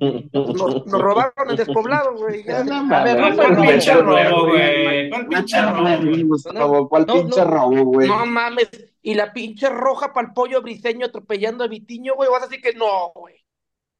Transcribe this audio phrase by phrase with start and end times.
[0.00, 2.44] Nos, nos robaron el despoblado, güey.
[2.44, 2.62] ya.
[2.64, 4.24] No A ver, no mames, fue ¿cuál robo, pinche güey.
[4.24, 5.08] robo, güey?
[5.08, 6.26] ¿Cuál pinche robo?
[6.28, 7.50] Gustavo, ¿cuál No, pinche no.
[7.50, 8.08] robo, güey?
[8.08, 8.68] No mames.
[9.02, 12.30] Y la pinche roja para el pollo briseño atropellando a Vitiño, güey.
[12.30, 13.36] Vas a decir que no, güey.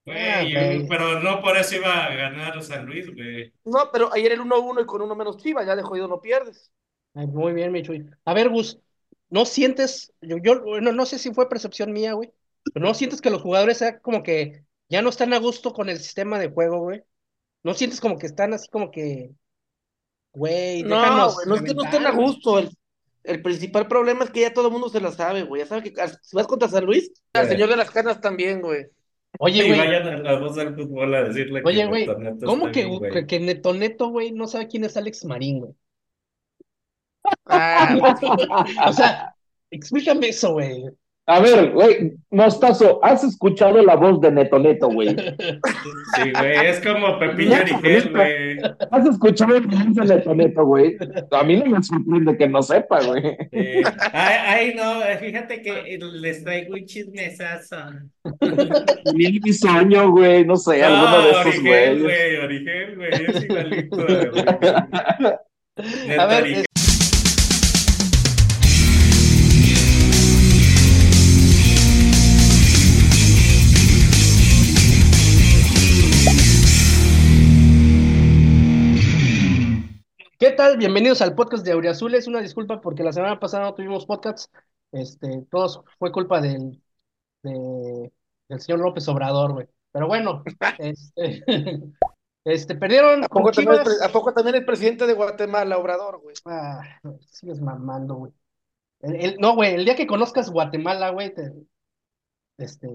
[0.04, 3.52] Güey, Ah, pero no por eso iba a ganar San Luis, güey.
[3.64, 6.72] No, pero ayer el 1-1 y con uno menos chiva, ya de jodido no pierdes.
[7.14, 8.06] Ay, muy bien, mi Chuy.
[8.24, 8.80] A ver, Gus,
[9.30, 12.32] ¿no sientes, yo, yo no, no sé si fue percepción mía, güey,
[12.72, 15.88] pero no sientes que los jugadores sea como que ya no están a gusto con
[15.88, 17.02] el sistema de juego, güey?
[17.62, 19.30] ¿No sientes como que están así como que,
[20.33, 22.59] güey, No, déjanos güey, no es que no estén a gusto.
[22.59, 22.70] El,
[23.24, 25.62] el principal problema es que ya todo el mundo se la sabe, güey.
[25.62, 27.52] Ya sabe que si vas contra San Luis, al Sí.
[27.52, 28.87] señor de las canas también, güey.
[29.41, 32.07] Oye, Y güey, vayan a la voz del fútbol a decirle oye, que güey,
[32.45, 33.12] ¿cómo que, bien, güey.
[33.12, 35.74] que, que Neto Neto, güey, no sabe quién es Alex Marín, güey?
[37.46, 37.95] Ah,
[38.88, 39.34] O sea,
[39.70, 40.84] explícame eso, güey.
[41.30, 45.09] A ver, güey, Mostazo, ¿has escuchado la voz de Neto Neto, güey?
[46.16, 48.59] Sí, güey, es como Pepillo Origel, güey.
[48.90, 50.96] ¿Has escuchado la voz de Neto Neto, güey?
[51.30, 53.23] A mí no me sorprende que no sepa, güey.
[53.52, 57.76] Eh, ay, ay, no, fíjate que les traigo un chismesazo.
[59.15, 62.02] Ni mi sueño, güey, no sé, alguno de No, esos Origel, güeyes.
[62.02, 63.96] güey, Origel, güey, es igualito.
[63.96, 65.32] güey.
[66.19, 66.65] A ver, Origel.
[80.38, 80.76] ¿Qué tal?
[80.76, 82.28] Bienvenidos al podcast de Auriazules.
[82.28, 84.54] Una disculpa porque la semana pasada no tuvimos podcast.
[84.92, 86.81] Este, todos fue culpa del,
[87.42, 88.12] de-
[88.48, 89.66] del señor López Obrador, güey.
[89.91, 90.44] Pero bueno,
[90.78, 91.42] este,
[92.44, 93.98] este, perdieron ¿A poco, también es, Chivas.
[93.98, 96.36] pre- ¿A poco también es presidente de Guatemala, Obrador, güey?
[96.47, 96.82] Ah,
[97.26, 98.32] sigues mamando, güey.
[99.00, 101.53] El- el- no, güey, el día que conozcas Guatemala, güey, te-
[102.59, 102.88] este,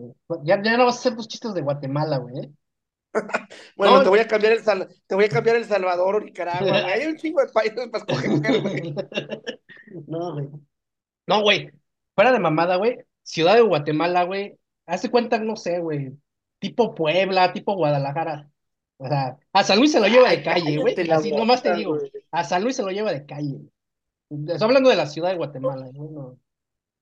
[0.44, 2.54] ya, ya no vas a hacer tus chistes de Guatemala, güey.
[3.14, 3.20] ¿Eh?
[3.78, 4.04] Bueno, No.
[4.04, 6.84] te voy a cambiar el Sal- te voy a cambiar El Salvador o Nicaragua, güey.
[6.94, 8.96] Hay un chingo de países para escoger, güey.
[10.08, 10.50] No, güey.
[11.28, 11.72] No, güey.
[12.16, 12.98] Fuera de mamada, güey.
[13.24, 14.58] Ciudad de Guatemala, güey.
[14.86, 16.12] Hace cuenta, no sé, güey.
[16.60, 18.50] Tipo Puebla, tipo Guadalajara.
[18.98, 20.96] O sea, a San Luis se lo lleva de Ay, calle, güey.
[21.12, 21.98] Así nomás te boca, digo.
[21.98, 22.12] güey.
[22.32, 23.60] A San Luis se lo lleva de calle.
[24.30, 26.40] Estoy hablando de la ciudad de Guatemala, güey, no,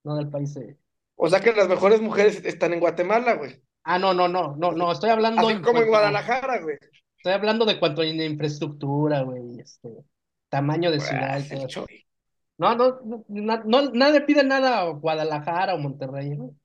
[0.04, 0.78] no del país de.
[1.16, 3.62] O sea que las mejores mujeres están en Guatemala, güey.
[3.84, 4.92] Ah, no, no, no, no, no.
[4.92, 6.78] Estoy hablando Así en como en Guadalajara, güey.
[7.18, 9.60] Estoy hablando de cuanto a infraestructura, güey.
[9.60, 9.90] Este,
[10.50, 11.86] tamaño de ciudad y todo eso.
[12.58, 16.56] No, no, no, no, nadie pide nada a Guadalajara o Monterrey, ¿no?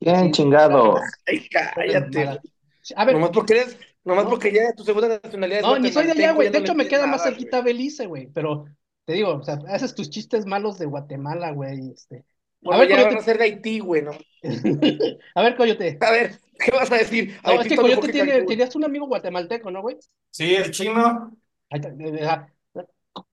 [0.00, 0.98] Bien chingado.
[1.26, 2.40] Ay, cállate.
[2.94, 4.30] A ver, Nomás porque eres, nomás No.
[4.30, 6.50] porque ya tu segunda nacionalidad es no, ni soy de allá, güey.
[6.50, 7.72] De hecho, me queda más cerquita güey.
[7.72, 8.26] Belice, güey.
[8.28, 8.66] Pero
[9.04, 11.90] te digo, o sea, haces tus chistes malos de Guatemala, güey.
[11.90, 12.24] Este.
[12.72, 13.24] A ver, ya van a Coyote.
[13.24, 14.12] ser de Haití, güey, ¿no?
[15.34, 15.98] A ver, Coyote.
[16.00, 17.34] A ver, ¿qué vas a decir?
[17.44, 19.96] No, Haití es que Coyote tiene, tenías un amigo guatemalteco, ¿no, güey?
[20.30, 21.36] Sí, el chino.
[21.70, 22.52] Ahí está,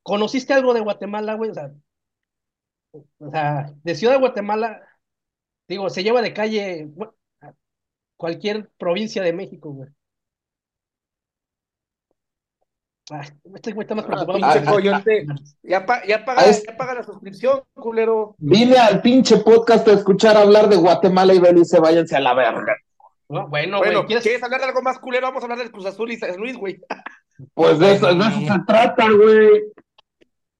[0.01, 1.51] ¿Conociste algo de Guatemala, güey?
[1.51, 1.71] O sea,
[3.19, 4.81] o sea, de Ciudad de Guatemala,
[5.67, 6.89] digo, se lleva de calle
[8.15, 9.89] cualquier provincia de México, güey.
[9.89, 9.93] Ah,
[13.55, 15.25] este güey está más Ah, preocupado pinche por- coyote.
[15.63, 18.35] Ya, pa- ya, paga, Ah, es- ya paga la suscripción, culero.
[18.37, 22.75] Vine al pinche podcast a escuchar hablar de Guatemala y Belice, váyanse a la verga.
[23.29, 24.23] No, bueno, Bueno, güey, ¿quieres?
[24.23, 25.27] ¿quieres hablar de algo más culero?
[25.27, 26.79] Vamos a hablar del Cruz Azul y San Luis, güey.
[27.53, 29.63] Pues de eso, de eso se trata, güey.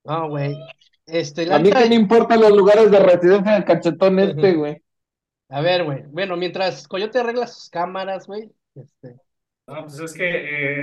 [0.06, 0.58] No, güey.
[1.06, 4.82] Este, la A mí que me importan los lugares de residencia del cachetón este, güey.
[5.50, 6.04] A ver, güey.
[6.08, 8.50] Bueno, mientras Coyote arregla sus cámaras, güey.
[8.76, 9.18] Este,
[9.66, 10.26] No, pues es que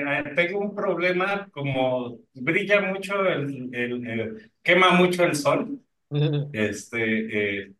[0.00, 5.82] eh, tengo un problema, como brilla mucho el, el- el- quema mucho el sol,
[6.52, 7.74] este, eh,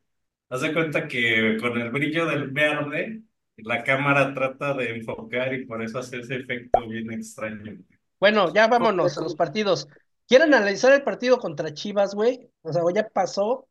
[0.51, 3.23] haz de cuenta que con el brillo del verde,
[3.59, 7.79] la cámara trata de enfocar y por eso hace ese efecto bien extraño.
[8.21, 9.89] Bueno, ya vámonos a los partidos.
[10.29, 12.51] ¿Quieren analizar el partido contra Chivas, güey?
[12.63, 13.69] O sea, ya pasó.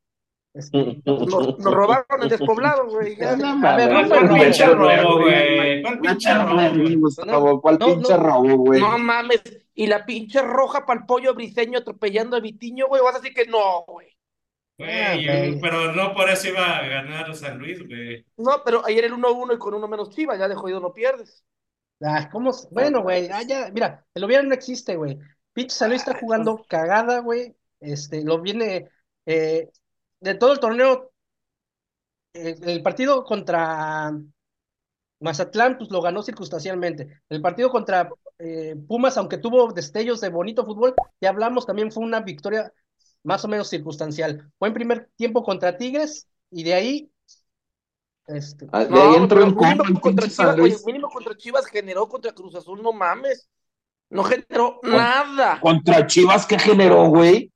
[0.54, 3.16] Este, Nos, nos robaron el despoblado, güey.
[3.18, 3.36] ya.
[3.36, 5.82] No A ver, no mames, fue ¿Cuál robo, pinche robo, güey?
[5.82, 7.00] ¿Cuál pinche robo?
[7.00, 8.24] Gustavo, ¿cuál No, pinche no.
[8.24, 8.82] robo, güey?
[8.82, 9.42] No mames.
[9.76, 13.02] Y la pinche roja para el pollo briseño atropellando a Vitiño, güey.
[13.02, 14.08] Vas a decir que no, güey.
[14.78, 15.60] Güey, Ah, güey.
[15.62, 18.26] pero no por eso iba a ganar San Luis, güey.
[18.38, 21.44] No, pero ayer el 1-1 y con uno menos chiva, ya de jodido no pierdes.
[22.04, 22.52] ah, ¿cómo?
[22.72, 25.20] Bueno, güey, ah, ya, mira, el hubiera no existe, güey.
[25.54, 27.56] Pinche San Luis está jugando cagada, güey.
[27.82, 28.90] Este, lo viene,
[29.26, 29.70] eh,
[30.20, 31.12] de todo el torneo,
[32.34, 34.12] eh, el partido contra
[35.20, 37.22] Mazatlán, pues lo ganó circunstancialmente.
[37.30, 42.04] El partido contra eh, Pumas, aunque tuvo destellos de bonito fútbol, ya hablamos, también fue
[42.04, 42.72] una victoria
[43.24, 44.50] más o menos circunstancial.
[44.60, 47.12] Buen primer tiempo contra Tigres y de ahí
[48.28, 52.08] Este, Ah, De No, ahí entró en mínimo contra Chivas, oye, mínimo contra Chivas generó
[52.08, 53.50] contra Cruz Azul, no mames.
[54.10, 55.60] No generó Con- nada.
[55.60, 57.52] Contra Chivas, ¿qué generó, güey?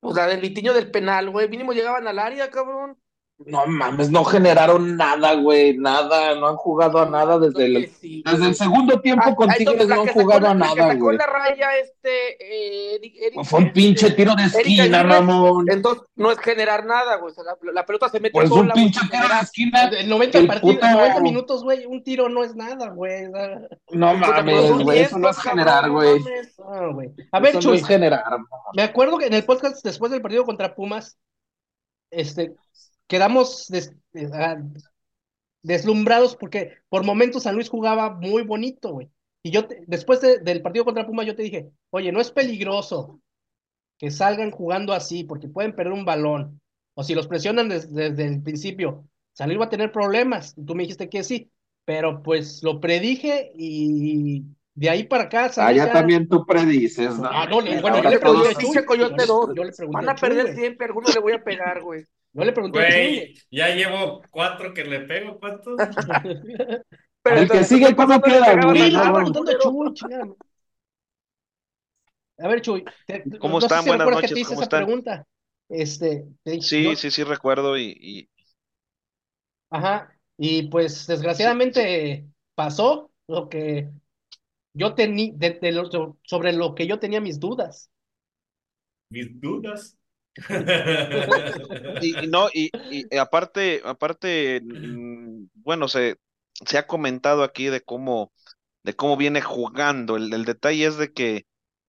[0.00, 1.48] Pues la del Vitiño del penal, güey.
[1.48, 2.98] Mínimo llegaban al área, cabrón.
[3.46, 8.22] No mames, no generaron nada, güey, nada, no han jugado a nada desde el, sí,
[8.30, 11.16] desde el segundo tiempo Ah, con Tigres no han jugado a nada, güey.
[11.16, 15.20] la raya, este, eh, Eric- Eric- Fue un pinche este, tiro de Erika esquina, Aguirre.
[15.22, 15.70] mamón.
[15.70, 17.32] Entonces, no es generar nada, güey.
[17.32, 19.84] O sea, la, la pelota se mete Pues sola, un güey, pinche tiro de esquina.
[19.88, 23.22] el 90 El partidos, puto- 90 minutos, güey, un tiro no es nada, güey.
[23.90, 26.20] No mames, güey, eso no 10, es generar, güey.
[26.58, 27.00] no.
[27.32, 28.22] A ver, Eso no es generar.
[28.74, 31.16] me acuerdo que en el podcast después del partido contra Pumas,
[32.10, 32.54] este,
[33.10, 34.58] quedamos des- eh, ah,
[35.62, 39.10] deslumbrados porque por momentos San Luis jugaba muy bonito, güey.
[39.42, 43.20] Y yo, después de- del partido contra Pumas, yo te dije, oye, no es peligroso
[43.98, 46.60] que salgan jugando así porque pueden perder un balón.
[46.94, 50.54] O si los presionan des- desde el principio, San Luis va a tener problemas.
[50.56, 51.50] Y tú me dijiste que sí,
[51.84, 54.44] pero pues lo predije y
[54.80, 57.28] de ahí para acá Allá ya- también tú predices, ¿no?
[57.30, 58.64] Ah, no, le- Pero bueno, yo le pregunté a todos- Chuy.
[58.64, 59.54] pinche Coyote yo le- dos.
[59.54, 60.56] yo le pregunté Van a a Chuy, perder güey.
[60.56, 62.04] siempre, a alguno le voy a pegar, güey.
[62.32, 65.76] Yo le pregunté a Chuy, Güey, ya llevo cuatro que le pego, ¿cuántos?
[67.22, 68.14] Pero El que sigue, ¿qué ¿cómo?
[68.14, 68.90] No queda, güey?
[68.90, 69.24] Sí, a no, a.
[69.58, 70.34] Chuy.
[72.38, 73.82] A ver, Chuy, te- ¿Cómo no sé están?
[73.82, 74.84] si Buenas recuerdas que noches, te hice ¿cómo esa están?
[74.86, 75.26] pregunta.
[75.68, 78.28] Este, te Sí, yo- sí, sí recuerdo y, y
[79.70, 83.90] ajá, y pues desgraciadamente pasó lo que
[84.74, 87.90] yo tenía, de, de lo- sobre lo que yo tenía mis dudas.
[89.10, 89.96] Mis dudas.
[91.98, 96.16] y, y no, y, y aparte, aparte, mm, bueno, se,
[96.66, 98.32] se ha comentado aquí de cómo,
[98.84, 100.16] de cómo viene jugando.
[100.16, 101.46] El, el detalle es de que,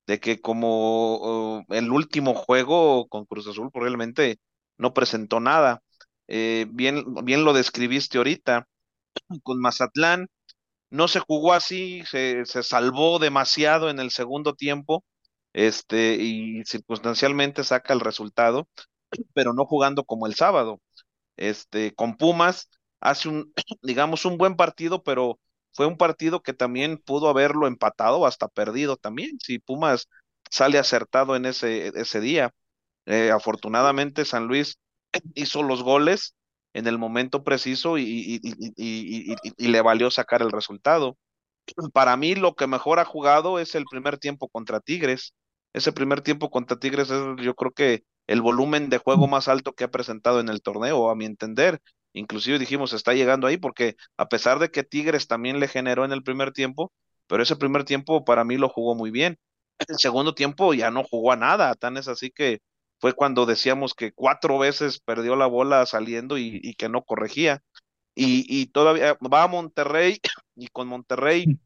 [0.08, 1.18] de que como
[1.60, 4.40] oh, el último juego con Cruz Azul probablemente
[4.78, 5.82] no presentó nada.
[6.28, 8.68] Eh, bien, bien lo describiste ahorita,
[9.44, 10.28] con Mazatlán,
[10.92, 15.06] no se jugó así, se, se salvó demasiado en el segundo tiempo,
[15.54, 18.68] este, y circunstancialmente saca el resultado,
[19.34, 20.82] pero no jugando como el sábado.
[21.38, 25.40] Este, con Pumas hace un, digamos, un buen partido, pero
[25.74, 30.08] fue un partido que también pudo haberlo empatado hasta perdido también, si Pumas
[30.50, 32.52] sale acertado en ese, ese día.
[33.06, 34.78] Eh, afortunadamente San Luis
[35.36, 36.36] hizo los goles
[36.74, 38.40] en el momento preciso y, y,
[38.78, 41.18] y, y, le valió sacar el resultado.
[41.94, 45.34] Para mí lo que mejor ha jugado es el primer tiempo contra Tigres.
[45.74, 49.74] Ese primer tiempo contra Tigres es yo creo que el volumen de juego más alto
[49.74, 51.82] que ha presentado en el torneo, a mi entender.
[52.14, 56.12] Inclusive dijimos, está llegando ahí porque a pesar de que Tigres también le generó en
[56.12, 56.92] el primer tiempo,
[57.28, 59.38] pero ese primer tiempo para mí lo jugó muy bien.
[59.88, 62.60] El segundo tiempo ya no jugó a nada, tan es así que
[63.02, 67.64] fue cuando decíamos que cuatro veces perdió la bola saliendo y, y que no corregía.
[68.16, 70.20] Y, y, todavía va a Monterrey
[70.56, 71.60] y con Monterrey,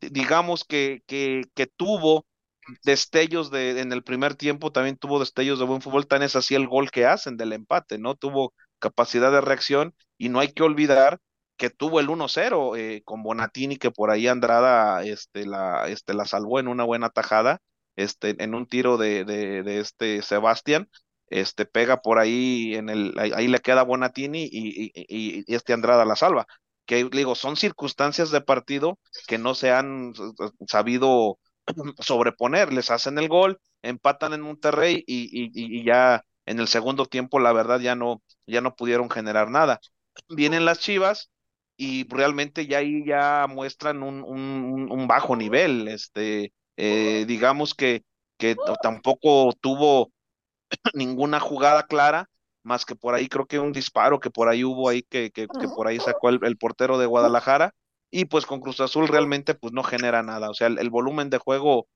[0.00, 2.26] digamos que, que, que tuvo
[2.84, 6.54] destellos de, en el primer tiempo, también tuvo destellos de buen fútbol, tan es así
[6.54, 8.14] el gol que hacen del empate, ¿no?
[8.14, 11.20] Tuvo capacidad de reacción y no hay que olvidar
[11.56, 16.26] que tuvo el 1-0 eh, con Bonatini, que por ahí Andrada este, la, este, la
[16.26, 17.60] salvó en una buena tajada,
[17.96, 20.88] este, en un tiro de, de, de este Sebastián,
[21.28, 25.72] este pega por ahí en el ahí, le queda Bonatini y, y, y, y, este
[25.72, 26.46] Andrada la salva.
[26.84, 30.12] Que digo son circunstancias de partido que no se han
[30.68, 31.38] sabido
[32.00, 32.72] sobreponer.
[32.72, 37.80] Les hacen el gol empatan en Monterrey y, ya en el segundo tiempo la verdad
[37.80, 39.80] ya no ya no pudieron generar nada.
[40.28, 41.30] Vienen las Chivas
[41.76, 48.04] y realmente ya ahí ya muestran un, un bajo nivel este eh, digamos que
[48.36, 50.12] que tampoco tuvo
[50.94, 52.28] ninguna jugada clara,
[52.62, 55.46] más que por ahí creo que un disparo que por ahí hubo ahí que, que,
[55.48, 57.74] por ahí sacó el, portero de Guadalajara,
[58.10, 61.38] y pues con Cruz Azul realmente pues no genera nada, o sea, el, volumen de
[61.38, 61.88] juego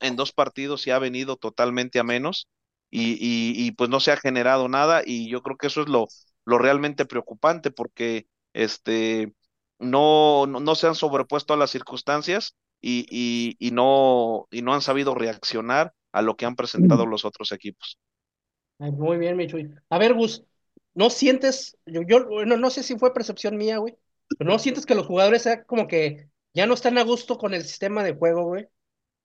[0.00, 2.48] en dos partidos se ha venido totalmente a menos,
[2.90, 5.88] y, y, y, pues no se ha generado nada, y yo creo que eso es
[5.88, 6.08] lo,
[6.44, 9.32] lo realmente preocupante, porque este
[9.78, 14.74] no, no, no se han sobrepuesto a las circunstancias y, y, y, no, y no
[14.74, 17.98] han sabido reaccionar a lo que han presentado los otros equipos.
[18.78, 19.72] Muy bien, Michuy.
[19.88, 20.44] A ver, Gus,
[20.92, 23.96] ¿no sientes, yo, yo no, no sé si fue percepción mía, güey,
[24.36, 27.54] pero no sientes que los jugadores sea como que ya no están a gusto con
[27.54, 28.66] el sistema de juego, güey?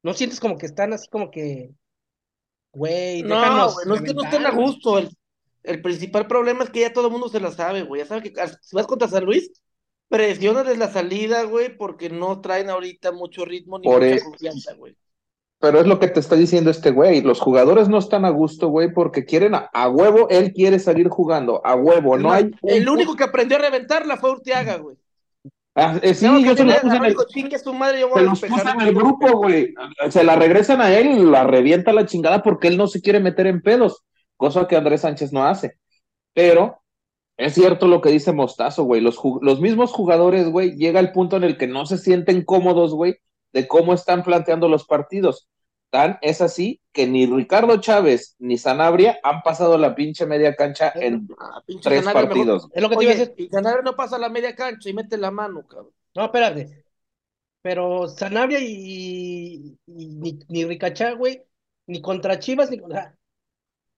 [0.03, 1.71] ¿No sientes como que están así como que,
[2.71, 5.09] güey, no, güey, no es que no estén a gusto, el,
[5.63, 8.21] el, principal problema es que ya todo el mundo se la sabe, güey, ya sabe
[8.21, 9.51] que si vas contra San Luis,
[10.09, 14.23] presiona desde la salida, güey, porque no traen ahorita mucho ritmo ni Por mucha el...
[14.23, 14.95] confianza, güey.
[15.59, 17.21] pero es lo que te está diciendo este güey.
[17.21, 21.09] Los jugadores no están a gusto, güey, porque quieren a, a huevo, él quiere salir
[21.09, 22.17] jugando, a huevo.
[22.17, 22.51] No hay.
[22.63, 24.95] El único que aprendió a reventarla fue Urteaga, güey.
[25.79, 28.07] Ah, eh, sí, yo se los tener- puse en el, digo, chingue su madre, yo
[28.09, 28.99] voy se a los despejar puse en un el tiro".
[29.05, 29.73] grupo, güey.
[30.09, 33.19] Se la regresan a él y la revienta la chingada porque él no se quiere
[33.19, 34.03] meter en pedos,
[34.37, 35.77] cosa que Andrés Sánchez no hace.
[36.33, 36.81] Pero
[37.38, 39.00] es cierto lo que dice Mostazo, güey.
[39.01, 42.94] Los, los mismos jugadores, güey, llega el punto en el que no se sienten cómodos,
[42.94, 43.17] güey,
[43.53, 45.48] de cómo están planteando los partidos.
[45.89, 50.91] Tan es así que ni Ricardo Chávez ni Sanabria han pasado la pinche media cancha
[50.94, 52.70] en Ah, tres Sanabria, mejor- partidos.
[52.74, 53.46] Es lo que te iba a Oye, decir.
[53.46, 55.91] y Sanabria no pasa la media cancha y mete la mano, cabrón.
[56.13, 56.84] No, espérate.
[57.62, 61.41] Pero Sanabria y, y ni, ni Ricachá, güey,
[61.86, 63.15] ni contra Chivas, ni sea,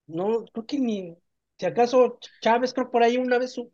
[0.08, 1.16] no, creo que ni,
[1.60, 3.72] si acaso Chávez, creo por ahí una vez su-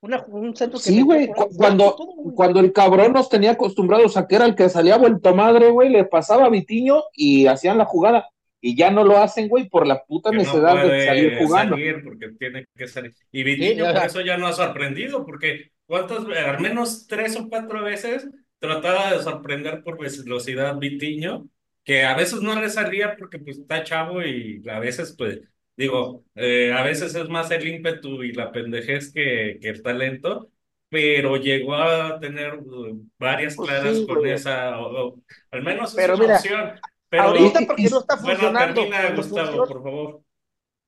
[0.00, 1.96] una, un centro que Sí, güey, cuando,
[2.34, 5.88] cuando el cabrón nos tenía acostumbrados a que era el que salía vuelto madre, güey,
[5.88, 8.28] le pasaba a Vitiño y hacían la jugada.
[8.60, 11.74] Y ya no lo hacen, güey, por la puta que no necesidad de salir jugando.
[11.76, 13.12] salir porque tiene que salir.
[13.32, 17.82] Y Vitiño por eso ya no ha sorprendido, porque cuántas, al menos tres o cuatro
[17.82, 21.46] veces trataba de sorprender por velocidad Vitiño,
[21.82, 25.40] que a veces no le salía porque pues está chavo y a veces pues
[25.76, 30.50] digo, eh, a veces es más el ímpetu y la pendejez que, que el talento,
[30.88, 34.32] pero llegó a tener uh, varias Pues claras sí, con güey.
[34.32, 36.72] esa, o- o- al menos es Pero una mira, opción.
[37.08, 38.74] Pero, Ahorita porque no está bueno, funcionando.
[38.74, 40.20] termina cuando Gustavo, funciona- por favor.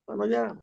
[0.07, 0.55] Bueno, ya.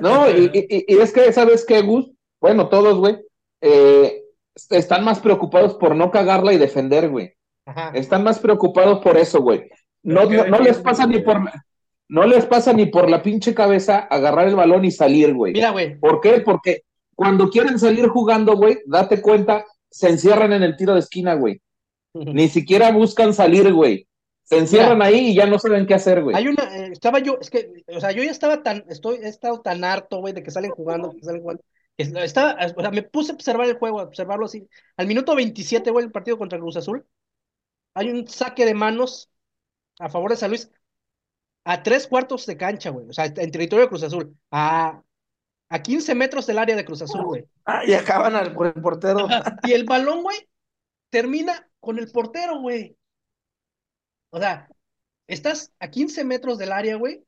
[0.00, 2.10] No, y, y- y es que, ¿sabes qué, Gus?
[2.40, 3.18] Bueno, todos, güey,
[3.60, 4.22] eh,
[4.70, 7.34] están más preocupados por no cagarla y defender, güey.
[7.66, 7.90] Ajá.
[7.94, 9.68] Están más preocupados por eso, güey.
[10.02, 11.40] No, Pero no, qué no les pasa ni por,
[12.08, 15.52] no les pasa ni por la pinche cabeza agarrar el balón y salir, güey.
[15.52, 16.40] Mira, güey, ¿Por qué?
[16.40, 16.82] Porque
[17.14, 21.60] cuando quieren salir jugando, güey, date cuenta, se encierran en el tiro de esquina, güey.
[22.14, 24.06] Ni siquiera buscan salir, güey.
[24.44, 26.36] Se encierran ahí y ya no saben qué hacer, güey.
[26.36, 29.28] Hay una, eh, estaba yo, es que, o sea, yo ya estaba tan, estoy, he
[29.28, 31.62] estado tan harto, güey, de que salen jugando, que salen jugando.
[31.96, 34.68] Es- Estaba, o sea, me puse a observar el juego, a observarlo así.
[34.98, 37.06] Al minuto 27, güey, el partido contra Cruz Azul,
[37.94, 39.30] hay un saque de manos
[39.98, 40.70] a favor de San Luis
[41.64, 45.02] a tres cuartos de cancha, güey, o sea, en territorio de Cruz Azul, a,
[45.70, 47.44] a 15 metros del área de Cruz Azul, güey.
[47.64, 49.26] Ah, y acaban al, por el portero.
[49.30, 50.36] Ajá, Y el balón, güey,
[51.10, 52.96] termina con el portero, güey.
[54.30, 54.68] O sea,
[55.26, 57.24] estás a 15 metros del área, güey.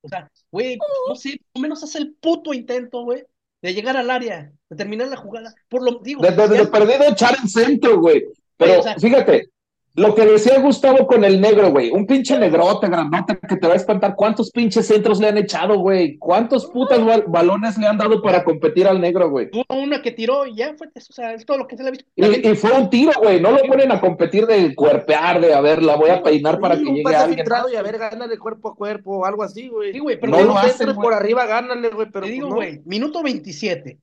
[0.00, 0.78] O sea, güey,
[1.08, 3.24] no sé, por lo menos haz el puto intento, güey,
[3.62, 5.54] de llegar al área, de terminar la jugada.
[5.68, 8.24] Por lo digo, De, de- de perdido echar el centro, güey.
[8.56, 9.50] Pero Oye, o sea- fíjate,
[9.96, 11.90] lo que decía Gustavo con el negro, güey.
[11.90, 14.16] Un pinche negrote, grandote, que te va a espantar.
[14.16, 16.18] ¿Cuántos pinches centros le han echado, güey?
[16.18, 19.50] ¿Cuántos putas bal- balones le han dado para competir al negro, güey?
[19.50, 21.88] tuvo una que tiró y ya fue, o sea, es todo lo que se le
[21.90, 22.06] ha visto.
[22.16, 23.40] Y, fue un tiro, güey.
[23.40, 26.76] No lo ponen a competir de cuerpear, de a ver, la voy a peinar para
[26.76, 27.38] Sí, que un llegue pase alguien.
[27.38, 29.92] filtrado y a ver, gánale cuerpo a cuerpo o algo así, güey.
[29.92, 30.96] Sí, güey, pero No lo hacen, güey.
[30.96, 32.56] por arriba, gánale, güey, pero te digo, pues no.
[32.56, 34.00] güey, minuto 27.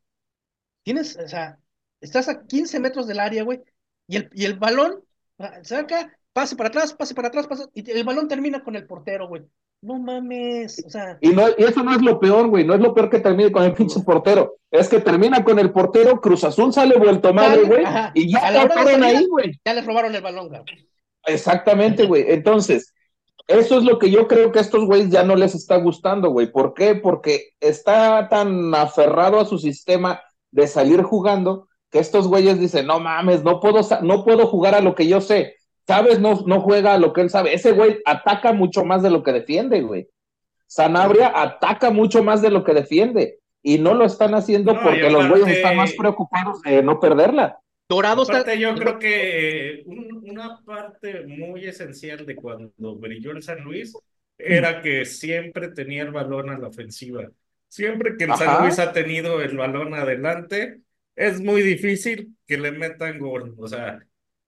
[0.84, 1.60] Tienes, o sea,
[2.00, 3.62] estás a 15 metros del área, güey,
[4.08, 5.04] y el, y el balón
[5.64, 9.28] saca, pase para atrás, pase para atrás, pase, y el balón termina con el portero,
[9.28, 9.44] güey.
[9.84, 12.64] No mames, o sea, Y, no, y eso no es lo peor, güey.
[12.64, 14.58] No es lo peor que termine con el pinche portero.
[14.70, 17.84] Es que termina con el portero, Cruz Azul sale vuelto madre, güey.
[18.14, 19.60] Y ya acabaron ahí, güey.
[19.66, 20.62] ya les robaron el balón, güey.
[21.26, 22.26] Exactamente, güey.
[22.28, 22.94] Entonces,
[23.48, 26.30] eso es lo que yo creo que a estos güeyes ya no les está gustando,
[26.30, 26.52] güey.
[26.52, 26.96] ¿Por qué?
[26.96, 30.22] Porque está tan aferrado a su sistema
[30.52, 34.82] de salir jugando que estos güeyes dicen, no mames, no puedo, no puedo jugar a
[34.82, 35.56] lo que yo sé.
[35.86, 37.54] Sabes, no, no juega a lo que él sabe.
[37.54, 40.08] Ese güey ataca mucho más de lo que defiende, güey.
[40.68, 43.40] Sanabria ataca mucho más de lo que defiende.
[43.64, 47.60] Y no lo están haciendo No, porque los güeyes están más preocupados de no perderla.
[47.88, 48.54] Dorado está.
[48.56, 53.94] Yo creo que eh, un- una parte muy esencial de cuando brilló el San Luis
[54.38, 57.30] era que siempre tenía el balón a la ofensiva.
[57.68, 58.64] Siempre que el San.
[58.64, 60.80] Luis ha tenido el balón adelante,
[61.22, 63.56] es muy difícil que le metan gol.
[63.58, 64.00] O sea,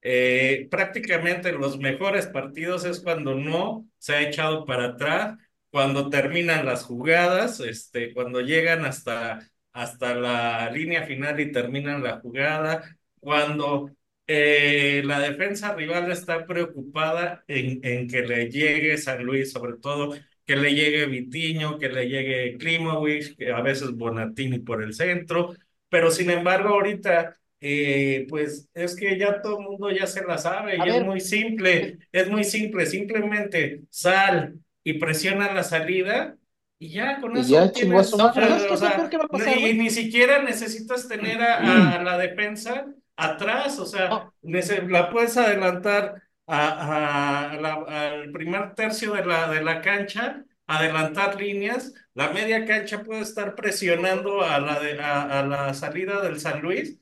[0.02, 5.38] eh, prácticamente los mejores partidos es cuando no se ha echado para atrás,
[5.70, 12.20] cuando terminan las jugadas, este, cuando llegan hasta, hasta la línea final y terminan la
[12.20, 13.90] jugada cuando
[14.28, 20.16] eh, la defensa rival está preocupada en, en que le llegue San Luis, sobre todo
[20.46, 25.56] que le llegue Vitiño, que le llegue Klimovic, que a veces Bonatini por el centro,
[25.94, 30.38] pero sin embargo ahorita eh, pues es que ya todo el mundo ya se la
[30.38, 36.36] sabe A y es muy simple, es muy simple, simplemente sal y presiona la salida
[36.80, 39.10] y ya con Y eso ya tienes, No, o ¿sabes qué es sea, lo peor
[39.10, 42.86] que va a pasar, y ni siquiera necesitas tener a, a la defensa
[43.16, 44.34] atrás, o sea, No.
[44.44, 50.44] nece- la puedes adelantar a, a la- al primer tercio de la, de la cancha,
[50.68, 51.94] adelantar líneas.
[52.14, 57.00] La media cancha puede estar presionando a la, a, la salida del San Luis.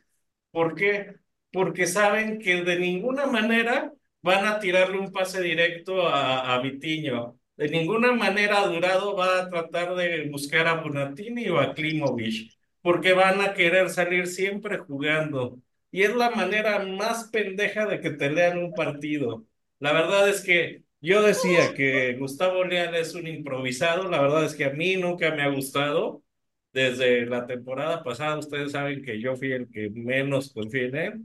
[0.51, 1.15] ¿Por qué?
[1.51, 7.39] Porque saben que de ninguna manera van a tirarle un pase directo a, a Vitinho.
[7.57, 12.51] De ninguna manera Durado va a tratar de buscar a Bonatini o a Klimovic,
[12.81, 15.59] porque van a querer salir siempre jugando.
[15.91, 19.45] Y es la manera más pendeja de que te lean un partido.
[19.79, 24.55] La verdad es que yo decía que Gustavo Leal es un improvisado, la verdad es
[24.55, 26.23] que a mí nunca me ha gustado.
[26.73, 31.21] Desde la temporada pasada, ustedes saben que yo fui el que menos confié en él.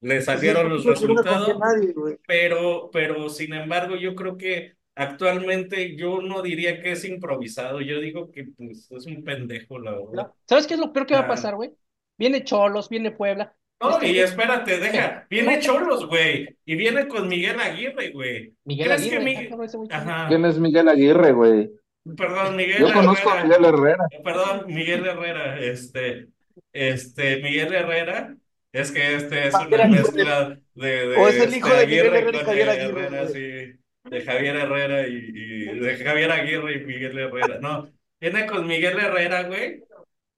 [0.00, 1.94] Le salieron los no resultados, nadie,
[2.26, 8.00] pero, pero sin embargo, yo creo que actualmente yo no diría que es improvisado, yo
[8.00, 10.32] digo que pues, es un pendejo, la verdad.
[10.46, 11.28] ¿Sabes qué es lo peor que va a Ah.
[11.28, 11.72] pasar, güey?
[12.18, 13.54] Viene Cholos, viene Puebla.
[13.80, 18.54] No, Este, y espérate, deja, viene Cholos, güey, y viene con Miguel Aguirre, güey.
[18.64, 19.18] Miguel ¿Crees Aguirre.
[19.18, 19.48] que Miguel...
[19.90, 21.70] Ajá, ¿Quién es Miguel Aguirre, güey?
[22.16, 23.58] perdón, Miguel Yo conozco a Herrera.
[23.58, 24.04] Miguel Herrera.
[24.24, 26.28] Perdón, Miguel Herrera, este,
[26.72, 28.36] este, Miguel Herrera,
[28.72, 31.86] es que este es Ah, una mezcla de, de O es el este, hijo de
[31.86, 33.78] Miguel Aguirre Herrera y con Javier Aguirre, Herrera, sí,
[34.10, 37.90] de Javier Herrera y, y de Javier Aguirre y Miguel Herrera, no,
[38.20, 39.82] viene con Miguel Herrera, güey,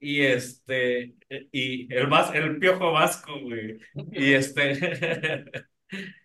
[0.00, 1.14] y este,
[1.52, 3.78] y el vas, el Piojo Vasco, güey,
[4.12, 5.44] y este,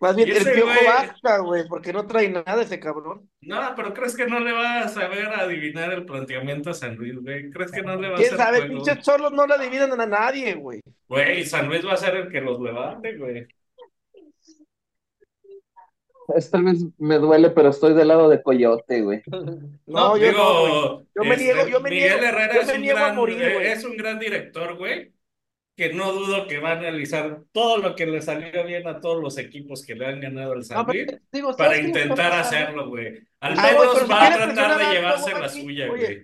[0.00, 3.30] Más bien el piojo güey- vasca, güey, porque no trae nada ese cabrón.
[3.40, 7.16] no, pero ¿crees que no le va a saber adivinar el planteamiento a San Luis,
[7.16, 7.50] güey?
[7.50, 8.68] ¿Crees que no le va a ¿Quién sabe?
[8.68, 10.80] Pinches cholos no le adivinen a nadie, güey.
[11.08, 13.46] Güey, San Luis va a ser el que los levante, güey.
[16.34, 19.22] Esta vez me duele, pero estoy del lado de Coyote, güey.
[19.86, 21.06] No, yo digo, no, güey.
[21.14, 23.02] Yo me este, niego, yo me Miguel niego, Herrera yo es me un niego a
[23.02, 23.66] gran, morir, eh, güey.
[23.68, 25.12] es un gran director, güey,
[25.76, 29.20] que no dudo que va a analizar todo lo que le salió bien a todos
[29.22, 32.14] los equipos que le han ganado el San Luis digo, para ¿sabes qué es lo
[32.14, 33.06] que va a intentar hacerlo, güey.
[33.40, 36.22] Al Ah, güey, menos si va a tratar de llevarse la aquí, suya, oye, güey.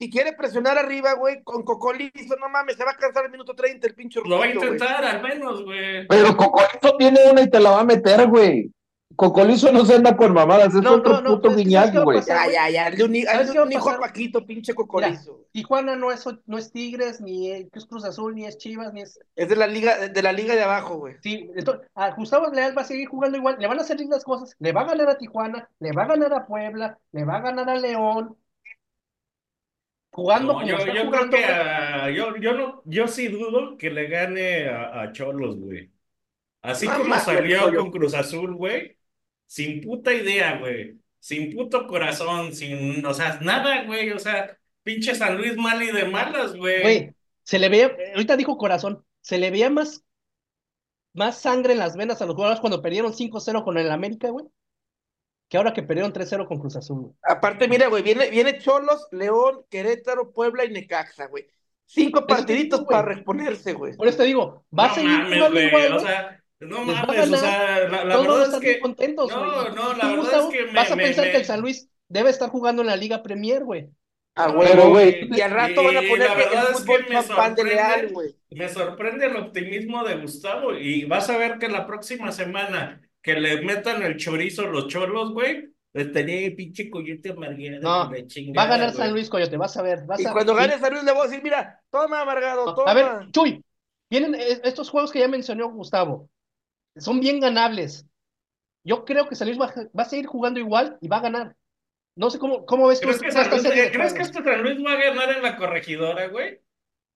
[0.00, 3.54] Si quiere presionar arriba, güey, con Cocolizo, no mames, se va a cansar el minuto
[3.54, 4.52] 30 el pinche Lo va a güey.
[4.52, 6.06] intentar, al menos, güey.
[6.08, 8.70] Pero Cocolizo tiene una y te la va a meter, güey.
[9.16, 11.92] Cocolizo no se anda con mamadas, es No, otro no, no, puto es que ¿sabes
[11.92, 12.20] guiñac, güey.
[12.26, 13.98] Ya, ya, ya, hazle un, ¿Sabes hazle un hijo a?
[14.00, 15.40] Paquito, pinche Mira, Cocolizo.
[15.52, 19.18] Tijuana no es, no es Tigres, ni es Cruz Azul, ni es Chivas, ni es.
[19.36, 21.16] Es de la liga, de la liga de abajo, güey.
[21.22, 24.24] Sí, entonces, a Gustavo Leal va a seguir jugando igual, le van a salir las
[24.24, 27.36] cosas, le va a ganar a Tijuana, le va a ganar a Puebla, le va
[27.36, 28.36] a ganar a León,
[30.10, 33.76] jugando No, como yo, está yo creo que a- yo, yo no, yo sí dudo
[33.76, 35.90] que le gane a, a Cholos, güey.
[36.62, 38.93] Así No como salió con Cruz Azul, güey,
[39.46, 45.14] sin puta idea, güey, sin puto corazón, sin, o sea, nada, güey, o sea, pinche
[45.14, 46.82] San Luis mal y de malas, güey.
[46.82, 50.04] Güey, se le veía, ahorita dijo corazón, se le veía más,
[51.14, 54.46] más sangre en las venas a los jugadores cuando perdieron 5-0 con el América, güey,
[55.48, 57.14] que ahora que perdieron 3-0 con Cruz Azul, güey.
[57.22, 61.46] Aparte, mira, güey, viene, viene Cholos, León, Querétaro, Puebla y Necaxa, güey.
[61.86, 63.94] Cinco partiditos para reponerse, güey.
[63.96, 66.06] Por eso te digo, va a No seguir mames, güey, igual, o güey.
[66.06, 68.58] sea, no Les va a mames, o sea, la, la Todos van a verdad es
[68.60, 69.70] que, contentos, no, güey.
[69.74, 71.88] no, la verdad Gustavo, es que me, vas a me, pensar que el San Luis
[72.08, 73.90] debe estar jugando en la Liga Premier, güey.
[74.36, 74.68] Ah, güey.
[74.68, 77.54] Pero, güey, Y al rato van a poner la el verdad es que me champán
[77.54, 78.36] de Leal, sorprende, güey.
[78.50, 83.34] me sorprende el optimismo de Gustavo y vas a ver que la próxima semana que
[83.34, 88.62] le metan el chorizo los cholos, güey, les tenía el pinche coyote amarguero No, Va
[88.62, 88.92] a ganar.
[88.92, 90.04] San Luis, Coyote, vas a ver.
[90.04, 90.32] Vas Y a...
[90.32, 92.90] cuando gane San Luis le voy a decir, mira, toma, amargado, no, toma.
[92.90, 93.64] A ver, Chuy,
[94.10, 96.28] vienen eh, estos juegos que ya mencionó Gustavo.
[96.96, 98.06] Son bien ganables.
[98.84, 101.22] Yo creo que San Luis va, a- va a seguir jugando igual y va a
[101.22, 101.56] ganar.
[102.16, 104.92] No sé cómo, cómo ves ¿Crees que, San Luis, ¿crees que este San Luis va
[104.92, 106.60] a ganar en la corregidora, güey?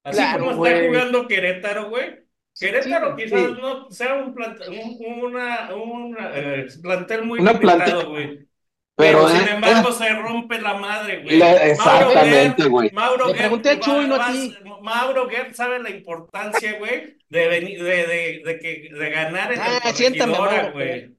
[0.03, 0.89] Así Claro, como está güey.
[0.89, 2.25] jugando Querétaro, güey.
[2.59, 3.57] Querétaro sí, quizás sí.
[3.61, 8.49] no sea un, plant- un, una, un eh, plantel muy Una limitado, güey.
[8.97, 11.39] Pero, Pero, sin eh, embargo se rompe la madre, güey.
[11.39, 12.91] Mauro exactamente, güey.
[12.91, 14.57] Mauro Le Guerra pregunté a Chuy, no a ti.
[14.83, 19.59] Mauro Guerra sabe la importancia, güey, de, venir, de, de, de, que, de ganar en
[19.59, 21.17] la Ah, Mauro, güey.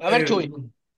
[0.00, 0.52] A ver, Eh, Chuy.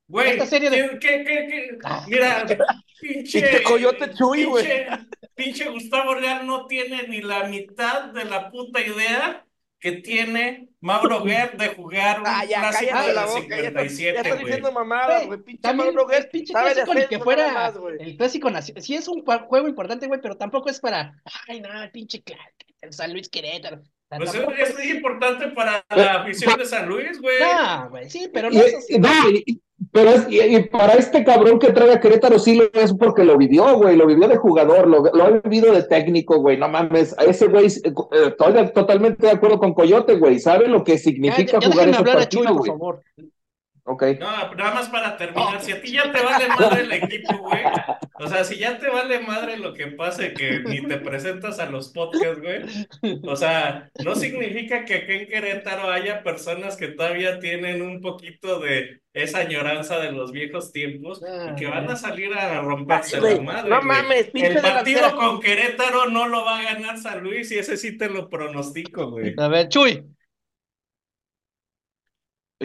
[0.09, 1.79] Güey, Esta serie de- ¿qué, qué, qué?
[1.85, 2.05] Ah.
[2.09, 2.45] Mira,
[3.01, 4.64] pinche, Pinche coyote Chuy, güey.
[4.66, 9.47] pinche, pinche Gustavo Leal no tiene ni la mitad de la puta idea
[9.79, 13.57] que tiene Mauro Guerra de jugar un Ah, ya, clásico de la la boca, ya
[13.68, 14.45] está, ya 57, está güey.
[14.45, 15.42] diciendo mamadas, Güey.
[15.42, 18.83] Pinche también Mauro el Guerra pinche clásico ni que fuera más, el clásico nacional.
[18.83, 21.14] Sí es un juego importante, güey, pero tampoco es para,
[21.49, 22.23] ay, no, el pinche
[22.83, 23.83] el San Luis Querétaro.
[24.18, 27.37] Pues es, tampoco es muy importante para la afición de San Luis, güey.
[27.40, 28.98] No, güey, sí, pero Y- no es así.
[28.98, 32.70] no, y- pero es, y, y para este cabrón que trae a Querétaro sí lo
[32.72, 36.38] es porque lo vivió, güey, lo vivió de jugador, lo, lo ha vivido de técnico,
[36.38, 37.92] güey, no mames, a ese güey, eh,
[38.29, 41.88] estoy de- totalmente de acuerdo con Coyote, güey, sabe lo que Ya, significa ya jugar
[41.88, 42.70] ese hablar a Chuy, partido, por güey.
[42.70, 43.01] favor.
[43.85, 44.05] Ok.
[44.21, 47.62] No, nada más para terminar, si a ti ya te vale madre el equipo, güey.
[48.21, 51.66] O sea, si ya te vale madre lo que pase, que ni te presentas a
[51.66, 52.62] los podcasts, güey.
[53.25, 58.61] O sea, no significa que aquí en Querétaro haya personas que todavía tienen un poquito
[58.61, 63.40] de esa añoranza de los viejos tiempos y que van a salir a romperse la
[63.40, 67.59] madre, no mames, El partido con Querétaro no lo va a ganar San Luis y
[67.59, 69.35] ese sí te lo pronostico, güey.
[69.37, 70.05] A ver, Chuy.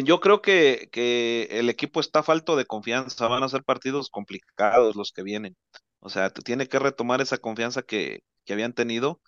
[0.06, 4.96] Yo creo que, que el equipo está falto de confianza, van a ser partidos complicados
[4.96, 5.58] los que vienen.
[6.00, 9.20] O sea, tiene que retomar esa confianza que, que habían tenido.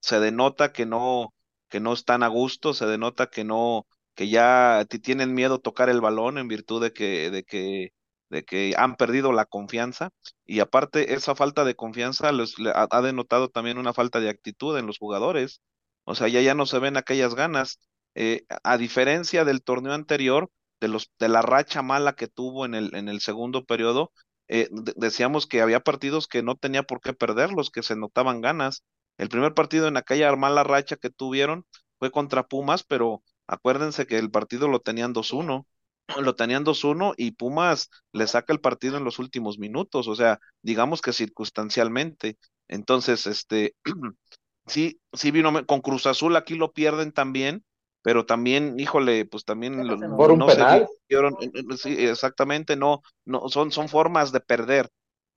[0.00, 1.34] Se denota que no,
[1.68, 5.58] que no están a gusto, se denota que no, que ya ti- tienen miedo a
[5.60, 7.90] tocar el balón en virtud de que, de que,
[8.30, 10.10] de que han perdido la confianza.
[10.46, 14.86] Y aparte, esa falta de confianza ha, ha denotado también una falta de actitud en
[14.86, 15.60] los jugadores.
[16.04, 17.78] O sea, ya, ya no se ven aquellas ganas.
[18.14, 20.50] Eh, a diferencia del torneo anterior,
[20.80, 24.12] de los, de la racha mala que tuvo en el, en el segundo periodo,
[24.48, 28.40] eh, de- decíamos que había partidos que no tenía por qué perderlos, que se notaban
[28.40, 28.84] ganas.
[29.18, 31.64] El primer partido en aquella mala racha que tuvieron
[31.98, 35.66] fue contra Pumas, pero acuérdense que el partido lo tenían 2-1,
[36.22, 40.38] lo tenían 2-1 y Pumas le saca el partido en los últimos minutos, o sea,
[40.62, 42.38] digamos que circunstancialmente.
[42.68, 43.74] Entonces, este,
[44.66, 47.64] sí, sí vino con Cruz Azul, aquí lo pierden también,
[48.04, 50.86] pero también, híjole, pues también Por un no se penal.
[51.10, 54.90] eh, eh, sí, exactamente, no, no, son, son formas de perder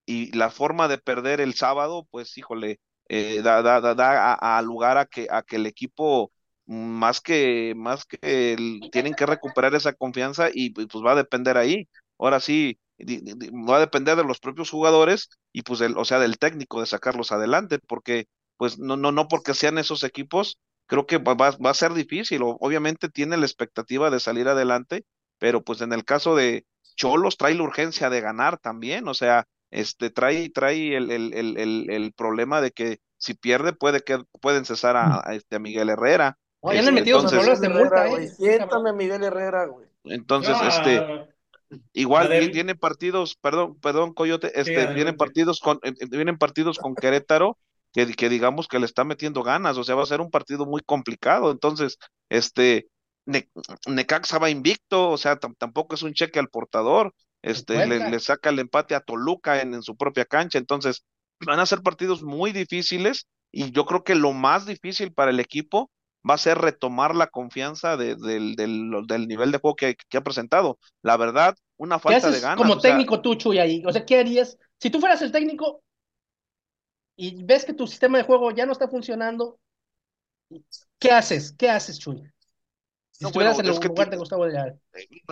[0.05, 4.57] y la forma de perder el sábado, pues híjole, eh, da, da, da, da a,
[4.57, 6.31] a lugar a que, a que el equipo
[6.65, 8.19] más que, más que
[8.53, 11.87] el- tienen que recuperar esa confianza y pues va a depender ahí.
[12.19, 12.79] Ahora sí,
[13.69, 16.85] va a depender de los propios jugadores y pues del, o sea, del técnico de
[16.87, 18.27] sacarlos adelante, porque
[18.57, 21.93] pues no, no, no porque sean esos equipos, creo que va, va va a ser
[21.93, 22.41] difícil.
[22.43, 25.05] o- Obviamente tiene la expectativa de salir adelante,
[25.39, 29.45] pero pues en el caso de Cholos trae la urgencia de ganar también, o sea,
[29.71, 34.19] este trae, trae el, el, el, el, el problema de que si pierde puede que
[34.41, 36.37] pueden cesar a, a este a Miguel Herrera.
[36.63, 38.25] Ya le han Este, metido entonces, problemas de Miguel multa, Herrera, güey.
[38.25, 38.29] ¿eh?
[38.29, 39.87] Siéntame, Miguel Herrera, güey.
[40.05, 41.03] entonces, este,
[41.93, 46.95] igual viene partidos, perdón, perdón, Coyote, este, vienen partidos con, eh, eh, vienen partidos con
[46.95, 47.57] Querétaro
[47.93, 50.65] que, que digamos que le está metiendo ganas, o sea, va a ser un partido
[50.65, 51.51] muy complicado.
[51.51, 51.97] Entonces,
[52.29, 52.87] este,
[53.25, 53.49] Ne-
[53.87, 58.49] Necaxa va invicto, o sea, tam- tampoco es un cheque al portador, este, le, saca
[58.49, 61.03] el empate a Toluca en, en su propia cancha, entonces
[61.45, 65.39] van a ser partidos muy difíciles y yo creo que lo más difícil para el
[65.39, 65.91] equipo
[66.29, 70.17] va a ser retomar la confianza de- del, del, del nivel de juego que, que
[70.17, 70.79] ha presentado.
[71.01, 72.57] La verdad, una ¿Qué falta de ganas.
[72.57, 73.83] como sea, técnico tú, Chuy, ahí?
[73.85, 74.57] O sea, ¿qué harías?
[74.79, 75.83] Si tú fueras el técnico
[77.17, 79.59] y ves que tu sistema de juego ya no está funcionando,
[80.99, 81.53] ¿qué haces?
[81.57, 82.23] ¿Qué haces, Chuy?
[83.11, 84.79] Si No, estuvieras bueno, en el lugar de Gustavo Leal.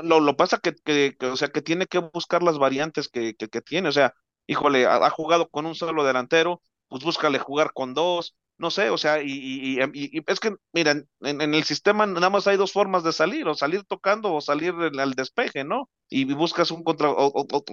[0.04, 3.36] Lo, lo pasa que, que, que, o sea, que tiene que buscar las variantes que,
[3.36, 3.90] que, que tiene.
[3.90, 4.14] O sea,
[4.48, 8.90] híjole, ha, ha jugado con un solo delantero, pues búscale jugar con dos, no sé,
[8.90, 12.30] o sea, y, y, y- y- y es que, miren, en, en el sistema nada
[12.30, 15.90] más hay dos formas de salir, o salir tocando o salir al despeje, ¿no?
[16.10, 17.64] Y buscas un contra, o, o- o-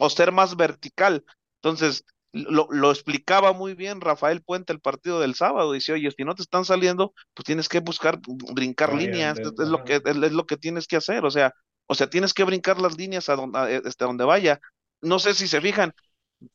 [0.00, 1.24] o ser más vertical.
[1.62, 6.24] Entonces, lo, lo explicaba muy bien Rafael Puente el partido del sábado, dice, oye, si
[6.24, 8.20] no te están saliendo, pues tienes que buscar
[8.54, 11.52] brincar líneas, es, es lo que, es, es lo que tienes que hacer, o sea,
[11.86, 14.60] o sea, tienes que brincar las líneas a donde, a, este, a donde vaya.
[15.02, 15.92] No sé si se fijan,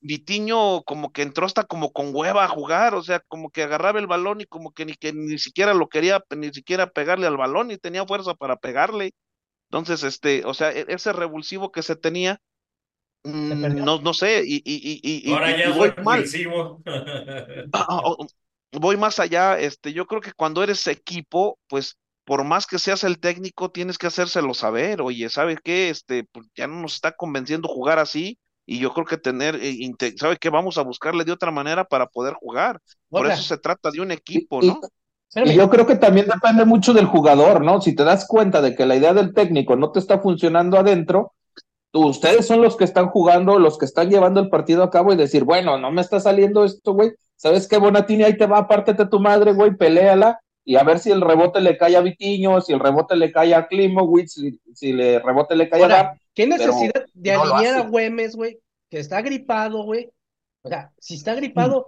[0.02, 4.00] Vitiño como que entró hasta como con hueva a jugar, o sea, como que agarraba
[4.00, 7.38] el balón y como que ni que ni siquiera lo quería, ni siquiera pegarle al
[7.38, 9.13] balón, ni tenía fuerza para pegarle.
[9.70, 12.42] Entonces, este, o sea, e- ese revulsivo que se tenía.
[13.23, 16.25] No, no sé, y, y, y, y, y- Ahora y ya es voy mal.
[17.71, 18.27] Ah, ah, oh,
[18.73, 23.03] voy más allá, este, yo creo que cuando eres equipo, pues por más que seas
[23.03, 25.89] el técnico, tienes que hacérselo saber, oye, ¿sabe qué?
[25.89, 29.69] Este, pues, ya no nos está convenciendo jugar así, y yo creo que tener, eh,
[29.79, 30.49] inte- ¿sabe qué?
[30.49, 32.79] Vamos a buscarle de otra manera para poder jugar.
[33.12, 34.86] Por eso se trata de un equipo, ¿no?
[35.43, 37.82] Y yo creo que también depende mucho del jugador, ¿no?
[37.82, 41.34] Si te das cuenta de que la idea del técnico no te está funcionando adentro,
[41.93, 45.17] ustedes son los que están jugando, los que están llevando el partido a cabo y
[45.17, 47.12] decir, bueno, no me está saliendo esto, güey.
[47.36, 48.23] ¿Sabes qué, Bonatini?
[48.23, 51.78] Ahí te va, apártate tu madre, güey, peléala y a ver si el rebote le
[51.78, 55.67] cae a Vitiño, si el rebote le cae a Klimowicz, si, si el rebote le
[55.69, 56.21] cae a Ahora, Dar.
[56.36, 57.88] ¿qué necesidad de no alinear a.
[57.88, 58.60] Güemes, güey?
[58.89, 60.12] Que está gripado, güey.
[60.62, 61.88] O sea, si está gripado,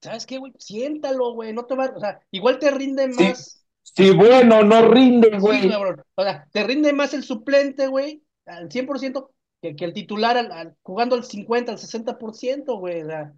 [0.00, 0.52] ¿sabes qué, güey?
[0.58, 1.52] Siéntalo, güey.
[1.52, 3.64] No te va, o sea, igual te rinde Sí, más.
[3.82, 5.68] Sí, bueno, no rinde, Sí, güey.
[5.68, 6.02] cabrón.
[6.14, 10.52] O sea, te rinde más el suplente, güey, al 100% que, que el titular al-
[10.52, 13.02] al- jugando al 50, al 60%, güey.
[13.02, 13.32] O sea,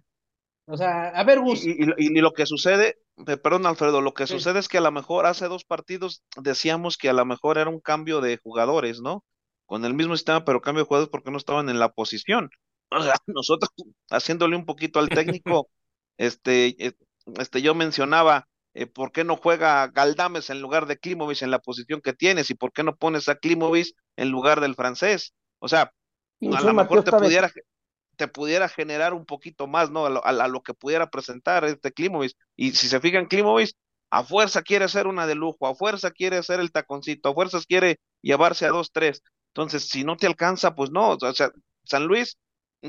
[0.67, 1.63] o sea, a ver, Gus.
[1.65, 2.97] Y, y- y- y lo que sucede,
[3.43, 4.33] perdón, Alfredo, lo que Sí.
[4.33, 7.69] sucede es que a lo mejor hace dos partidos decíamos que a lo mejor era
[7.69, 9.23] un cambio de jugadores, ¿no?
[9.67, 12.51] con el mismo sistema, pero cambio de jugadores porque no estaban en la posición.
[12.91, 13.71] O sea, nosotros
[14.11, 15.69] haciéndole un poquito al técnico,
[16.17, 16.93] este, eh,
[17.39, 21.59] este, yo mencionaba, eh, ¿por qué no juega Galdames en lugar de Klimovic en la
[21.59, 22.49] posición que tienes?
[22.49, 25.33] ¿Y por qué no pones a Klimovic en lugar del francés?
[25.59, 25.93] O sea,
[26.41, 27.49] a lo mejor te pudiera,
[28.17, 30.05] te pudiera generar un poquito más, ¿no?
[30.05, 32.33] A lo, que pudiera presentar este Klimovic.
[32.57, 33.71] Y si se fijan, Klimovic
[34.09, 37.65] a fuerza quiere ser una de lujo, a fuerza quiere ser el taconcito, a fuerzas
[37.65, 39.23] quiere llevarse a dos, tres.
[39.53, 41.11] Entonces, si no te alcanza, pues no.
[41.11, 41.49] O sea,
[41.85, 42.37] San Luis,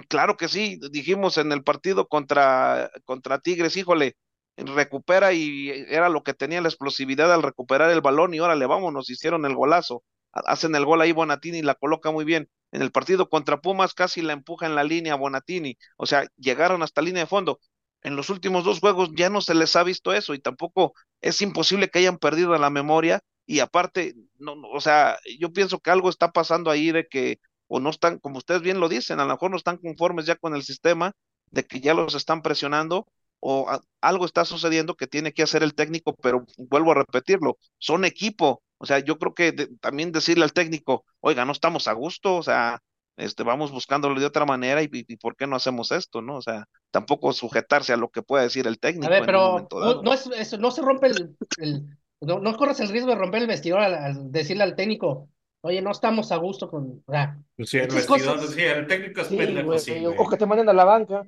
[0.08, 4.16] claro que sí, dijimos en el partido contra, contra Tigres, híjole,
[4.56, 9.10] recupera y era lo que tenía la explosividad al recuperar el balón y órale, vámonos,
[9.10, 10.02] hicieron el golazo.
[10.32, 12.48] Hacen el gol ahí Bonatini y la coloca muy bien.
[12.70, 15.78] En el partido contra Pumas casi la empuja en la línea Bonatini.
[15.96, 17.58] O sea, llegaron hasta línea de fondo.
[18.02, 21.40] En los últimos dos juegos ya no se les ha visto eso y tampoco es
[21.40, 26.10] imposible que hayan perdido la memoria y aparte, no, o sea, yo pienso que algo
[26.10, 27.38] está pasando ahí de que
[27.68, 30.36] o no están, como ustedes bien lo dicen, a lo mejor no están conformes ya
[30.36, 31.12] con el sistema,
[31.50, 33.06] de que ya los están presionando
[33.40, 33.68] o
[34.00, 38.62] algo está sucediendo que tiene que hacer el técnico, pero vuelvo a repetirlo, son equipo,
[38.78, 42.42] o sea, yo creo que también decirle al técnico, oiga, no estamos a gusto, o
[42.42, 42.80] sea,
[43.16, 46.36] este, vamos buscándolo de otra manera y, por qué no hacemos esto, ¿no?
[46.36, 49.06] O sea, tampoco sujetarse a lo que pueda decir el técnico.
[49.06, 49.66] A ver, pero
[50.02, 51.86] no, es, eso, no se rompe el,
[52.20, 55.30] no, no, corres el riesgo de romper el vestidor al, decirle al técnico,
[55.62, 57.02] oye, no estamos a gusto con.
[57.06, 60.46] O sea, pues sí, el vestidor, sí, el técnico es pendejo, sí, O que te
[60.46, 61.26] manden a la banca.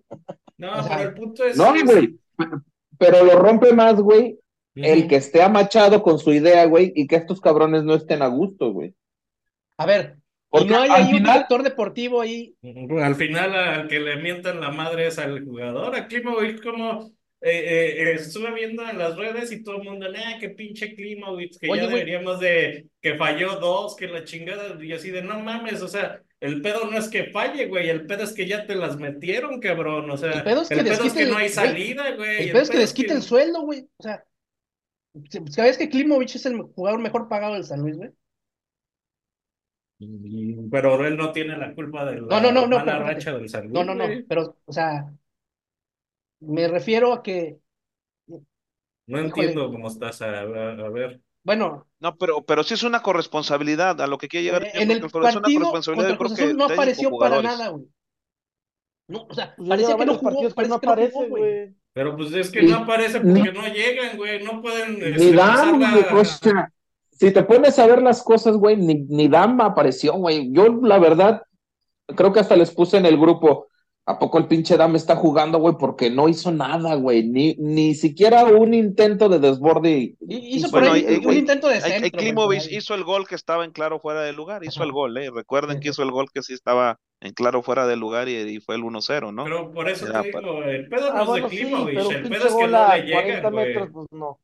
[0.58, 1.56] No, pero el punto es.
[1.56, 2.18] No, güey.
[2.98, 4.38] Pero lo rompe más, güey,
[4.74, 8.26] el que esté amachado con su idea, güey, y que estos cabrones no estén a
[8.26, 8.94] gusto, güey.
[9.76, 10.16] A ver,
[10.52, 12.56] ¿y no hay ahí un director deportivo ahí.
[13.00, 15.94] Al final, al que le mientan la madre es al jugador.
[15.94, 17.12] Aquí me voy como.
[17.40, 20.94] Eh, eh, eh, estuve viendo en las redes y todo el mundo, ah, qué pinche
[20.94, 25.22] clima, güey, que ya deberíamos de, que falló dos, que la chingada, y así de,
[25.22, 28.48] no mames, o sea, el pedo no es que falle, güey, el pedo es que
[28.48, 32.46] ya te las metieron, cabrón, o sea, el pedo es que, no hay salida, güey.
[32.46, 34.24] El pedo es que les quiten el sueldo, güey, o sea,
[35.50, 38.10] ¿Sabes que Klimovic es el jugador mejor pagado del San Luis, güey?
[40.70, 43.62] Pero él no tiene la culpa de la no, no, no, mala racha del San
[43.62, 43.72] Luis.
[43.72, 45.12] No, no, no, pero, o sea,
[46.40, 47.58] me refiero a que.
[49.06, 51.20] No entiendo cómo estás, a, ver.
[51.42, 51.86] Bueno.
[51.98, 54.66] No, pero, pero sí es una corresponsabilidad a lo que quiere llegar.
[54.74, 57.86] En el partido contra Cruz Azul no apareció para nada, güey.
[59.08, 61.74] No, o sea, pues parece que no jugó, parece no aparece, güey.
[61.94, 64.98] Pero pues es que no aparece porque no llegan, güey, no pueden...
[64.98, 66.24] Ni este, Dan, güey,
[67.10, 70.52] si te pones a ver las cosas, güey, ni, ni Dan apareció, güey.
[70.52, 71.42] Yo, la verdad,
[72.14, 73.66] creo que hasta les puse en el grupo,
[74.08, 75.74] ¿a poco el pinche Dam está jugando, güey?
[75.78, 80.16] Porque no hizo nada, güey, ni, ni siquiera un intento de desborde.
[80.26, 82.18] Hizo por ahí, un intento de centro.
[82.18, 85.30] Klimovic hizo el gol que estaba en claro fuera de lugar, hizo el gol, ¿eh?
[85.30, 88.76] Recuerden que hizo el gol que sí estaba en claro fuera de lugar y, fue
[88.76, 89.44] el 1-0, ¿no?
[89.44, 92.54] Pero por eso te digo, el pedo no ah, es de Klimovic, el pedo es
[92.54, 94.40] que no le llegan, metros, pues no.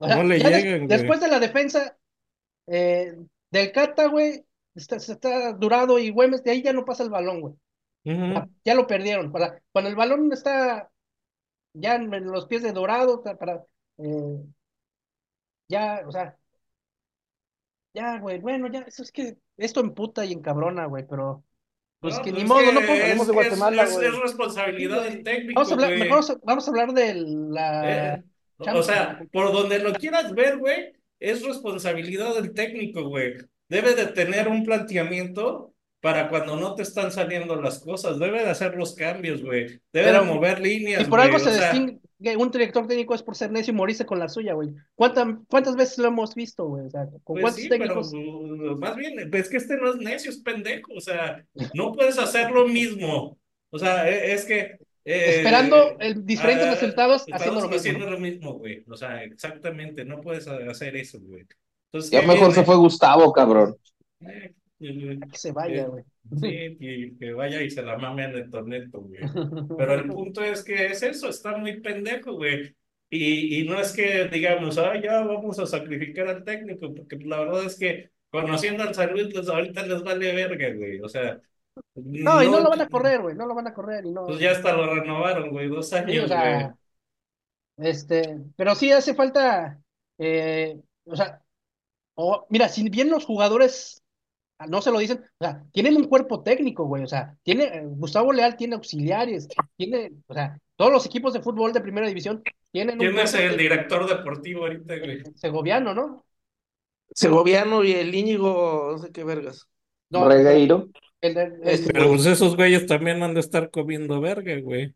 [0.00, 1.96] no le llegan, Después de la defensa
[2.66, 3.14] eh,
[3.50, 7.40] del Cata, güey, está, está durado y Güemes, de ahí ya no pasa el balón,
[7.40, 7.54] güey.
[8.64, 9.32] Ya, lo perdieron.
[9.32, 10.90] Para, cuando el balón está
[11.72, 13.64] ya en, los pies de Dorado, para,
[13.98, 14.44] eh,
[15.68, 16.36] ya, o sea,
[17.92, 21.44] ya, güey, bueno, ya, eso es que esto emputa y encabrona, güey, pero
[22.00, 25.54] pues que pues ni modo, no podemos de Guatemala, es, es, responsabilidad del técnico.
[25.54, 26.08] Vamos a hablar,
[26.44, 28.14] vamos, a, hablar de la.
[28.14, 28.24] Eh,
[28.58, 33.34] o sea, por donde lo quieras ver, güey, es responsabilidad del técnico, güey.
[33.68, 35.74] Debe de tener un planteamiento
[36.06, 38.20] para cuando no te están saliendo las cosas.
[38.20, 39.80] Debe de hacer los cambios, güey.
[39.92, 41.02] Debe de mover líneas.
[41.02, 41.98] Y por algo se distingue
[42.38, 44.68] un director técnico es por ser necio y morirse con la suya, güey.
[44.94, 46.86] ¿Cuántas, ¿Cuántas veces lo hemos visto, güey?
[46.86, 48.12] O sea, ¿con pues cuántos técnicos?
[48.12, 50.92] Pero, más bien, es que este no es necio, es pendejo.
[50.94, 53.36] O sea, no puedes hacer lo mismo.
[53.70, 54.78] O sea, e, es que.
[55.04, 57.76] Eh, Esperando el, diferentes ah, resultados, haciendo lo mismo.
[57.76, 58.84] haciendo lo mismo, güey.
[58.88, 61.44] O sea, exactamente, no puedes hacer eso, güey.
[61.90, 63.76] Entonces, ya mejor se fue Gustavo, cabrón.
[64.20, 66.04] Eh, que se vaya, güey.
[66.40, 69.20] Sí, que, que, vaya y se la mame en el torneto, güey.
[69.78, 72.74] Pero el punto es que es eso, está muy pendejo, güey.
[73.08, 77.38] Y, y no es que digamos, ah, ya vamos a sacrificar al técnico, porque la
[77.38, 81.00] verdad es que conociendo al San Luis, pues ahorita les vale verga, güey.
[81.00, 81.40] O sea.
[81.94, 84.04] No, y no lo van a correr, güey, no lo van a correr.
[84.04, 84.26] Y no...
[84.26, 86.68] Pues ya hasta lo renovaron, güey, dos años, güey.
[87.76, 89.78] este, pero sí hace falta,
[90.18, 91.42] eh, o sea,
[92.14, 94.02] o, mira, si bien los jugadores
[94.68, 97.82] no se lo dicen, o sea, tienen un cuerpo técnico, güey, o sea, tiene, eh,
[97.84, 102.42] Gustavo Leal tiene auxiliares, tiene, o sea, todos los equipos de fútbol de primera división
[102.72, 105.22] tienen ¿Quién es el director deportivo ahorita, güey?
[105.34, 106.24] Segoviano, ¿no?
[107.14, 109.68] Segoviano y el Íñigo, no sé qué vergas.
[110.10, 110.88] No, Regueiro.
[111.20, 114.94] el el- Este, Pero pues esos güeyes también han de estar comiendo verga, güey.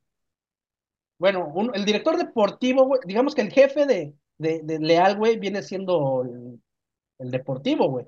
[1.19, 5.39] bueno, un- el director deportivo, güey, digamos que el jefe de, de, de Leal, güey,
[5.39, 6.61] viene siendo el,
[7.19, 8.07] el deportivo, güey.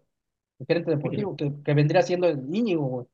[0.63, 3.07] El gerente deportivo, que, que vendría siendo el Íñigo, güey.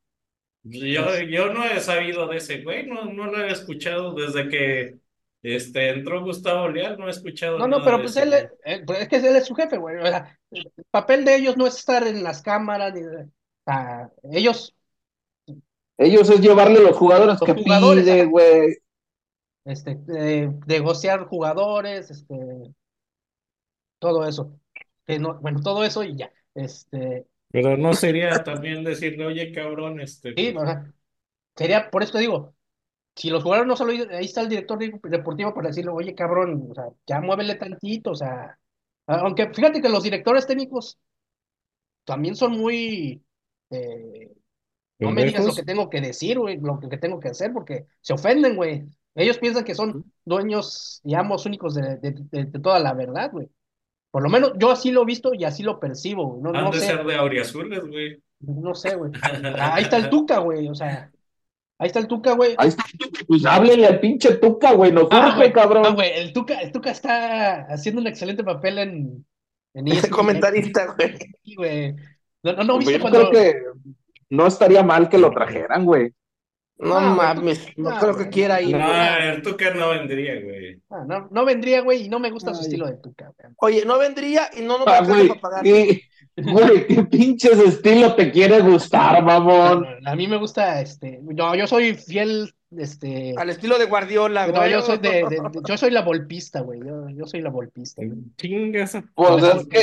[0.63, 4.99] Yo, yo no he sabido de ese güey, no, no lo he escuchado desde que
[5.43, 8.51] este, entró Gustavo Leal, no he escuchado No, no, nada pero de pues ese él,
[8.65, 9.97] eh, pues es que él es su jefe, güey.
[9.97, 13.31] O sea, el papel de ellos no es estar en las cámaras, ni, o
[13.65, 14.75] sea, ellos,
[15.97, 18.77] Ellos es llevarle los jugadores Los que jugadores, pide, güey.
[19.65, 22.35] este, eh, negociar jugadores, este,
[23.99, 24.59] todo eso.
[25.07, 26.33] Que no, bueno, todo eso y ya.
[26.55, 30.33] Este, Pero no sería también decirle, oye, cabrón, este.
[30.37, 30.93] sí, o sea,
[31.57, 32.55] sería, por eso te digo,
[33.17, 36.69] si los jugadores no solo, ahí está el director de- deportivo para decirle, oye, cabrón,
[36.71, 38.59] o sea, ya muévele tantito, o sea,
[39.07, 40.99] aunque fíjate que los directores técnicos
[42.05, 43.23] también son muy,
[43.71, 44.33] eh,
[45.01, 47.87] no me digas lo que tengo que decir, güey, lo que tengo que hacer, porque
[48.03, 48.87] se ofenden, güey.
[49.17, 53.31] Ellos piensan que son dueños y amos únicos de, de- de- de toda la verdad,
[53.33, 53.49] güey.
[54.11, 56.43] Por lo menos yo así lo he visto y así lo percibo, güey.
[56.43, 58.23] No, Han no de sé, ser de auriazules, güey.
[58.41, 59.13] no sé, güey.
[59.23, 61.11] Ah, Ahí está el Tuca, güey, o sea,
[61.79, 62.55] ahí está el Tuca, güey.
[62.59, 62.85] Ahí está,
[63.27, 65.95] pues háblenle al pinche Tuca, güey, nos Ah, güey, ah, cabrón.
[65.95, 69.27] güey, el Tuca, el Tuca está haciendo un excelente papel en,
[69.75, 71.19] en ese ESPN, comentarista, güey.
[71.57, 71.95] güey.
[72.43, 73.31] No, no, no, ¿viste yo cuando...
[73.31, 73.55] creo que
[74.31, 76.13] no estaría mal que lo trajeran, güey.
[76.81, 78.25] No Ah, güey, mames, no ah, creo güey.
[78.27, 79.29] que quiera ir, No, güey.
[79.35, 80.81] el Tuca no vendría, güey.
[80.91, 82.67] Ah, no, no vendría, güey, y no me gusta su Ay.
[82.67, 83.53] estilo de Tuca, güey.
[83.59, 85.67] Oye, no vendría y no nos Ah, alcanza güey, para pagar.
[85.67, 86.03] y-
[86.37, 89.87] güey, qué pinches estilo te quiere gustar, mamón.
[90.07, 94.53] A mí me gusta, este, no, yo soy fiel, este, Al estilo de Guardiola, no,
[94.61, 94.71] güey.
[94.71, 98.03] yo soy de, de- de- yo soy la volpista, güey, yo, yo soy la volpista.
[98.05, 98.19] güey.
[98.37, 99.03] Chinga esa.
[99.17, 99.81] Pues es que,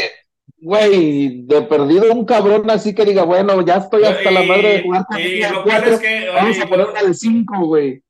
[0.58, 4.82] güey, de perdido un cabrón así que diga, bueno, ya estoy hasta la madre de
[4.84, 7.66] jugar con Y, lo peor cuatro, es que, vamos oye, a poner una de cinco,
[7.68, 8.02] güey.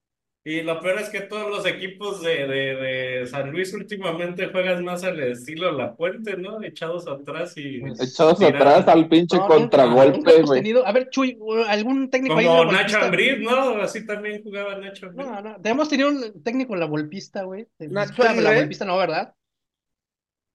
[0.48, 4.84] y lo peor es que todos los equipos de, de, de San Luis últimamente juegan
[4.84, 6.62] más al estilo La Puente, ¿no?
[6.63, 10.62] Echados atrás y Echados atrás al pinche No, contragolpe, hemos güey.
[10.62, 12.98] tenido, a ver, Chuy, algún técnico ahí en Como Nacho?
[13.00, 13.82] Ambriz, ¿no?
[13.82, 15.28] Así también jugaba Nacho Ambriz.
[15.28, 17.67] No, no, hemos tenido un técnico en la volpista, güey.
[17.80, 18.56] Nacho la Aguirre.
[18.56, 19.34] volpista no, ¿verdad?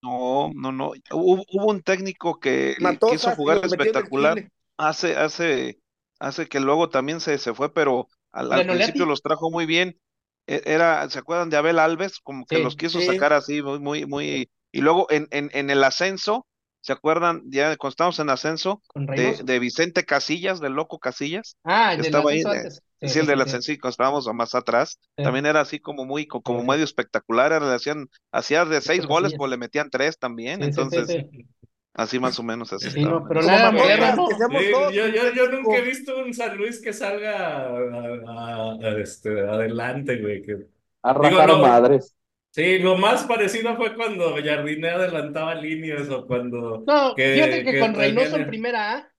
[0.03, 0.93] No, no, no.
[1.11, 4.43] Hubo, hubo un técnico que Matosas quiso jugar espectacular
[4.79, 5.79] hace, hace,
[6.19, 10.01] hace que luego también se, se fue, pero al, principio los trajo muy bien.
[10.47, 12.19] E- Era, ¿se acuerdan de Abel Alves?
[12.21, 13.03] Como que Sí, los quiso sí.
[13.03, 14.51] sacar así, muy, muy, muy.
[14.73, 16.47] Y luego en, en, en el ascenso,
[16.81, 17.43] ¿se acuerdan?
[17.47, 21.57] Ya cuando estábamos en ascenso, de, de Vicente Casillas, del loco Casillas.
[21.65, 22.83] Ah, el que del estaba ahí, antes.
[23.09, 23.43] Sí, el del sí.
[23.43, 25.23] ascenso, y cuando estábamos más atrás, Sí.
[25.25, 26.67] también era así como muy, co- como Sí.
[26.69, 30.65] medio espectacular, era- le hacían, hacía de seis goles, pues le metían tres también, Sí,
[30.65, 31.47] sí, sí, entonces, sí.
[31.95, 33.29] así más o menos así Sí, no, estaba.
[33.29, 33.49] pero no.
[34.29, 38.73] Sí, todos yo, yo, yo nunca he visto un San Luis que salga a- a-
[38.83, 40.43] a- este, adelante, güey.
[40.43, 40.67] que-
[41.57, 41.59] no.
[41.63, 42.15] madres.
[42.53, 47.73] Sí, lo más parecido fue cuando Jardiné adelantaba líneas o cuando No, que- fíjate que,
[47.73, 49.13] que con Reynoso en primera A,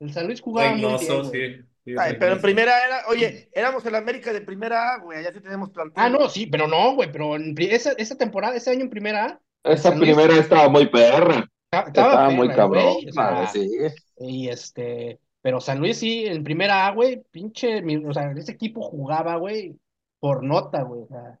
[0.00, 1.56] el San Luis jugaba muy Reynoso, bien, güey.
[1.58, 1.64] sí.
[1.98, 5.40] Ay, pero en primera era, oye, éramos el América de primera A, güey, allá sí
[5.40, 6.02] tenemos plantel.
[6.02, 9.24] Ah, no, sí, pero no, güey, pero en esa, esa temporada, ese año en primera
[9.26, 9.40] A,
[9.72, 11.46] Esa San Luis- primera estaba muy perra.
[11.70, 12.94] ta- Estaba muy cabrón.
[12.94, 13.70] güey, o sea, madre, sí.
[14.18, 18.52] y este, pero San Luis sí, en primera A, güey, pinche, mi- o sea, ese
[18.52, 19.76] equipo jugaba, güey,
[20.18, 21.38] por nota, güey, o sea,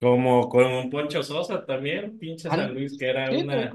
[0.00, 3.72] Como con un Poncho Sosa también, pinche Ah, San Luis, que era sí, una.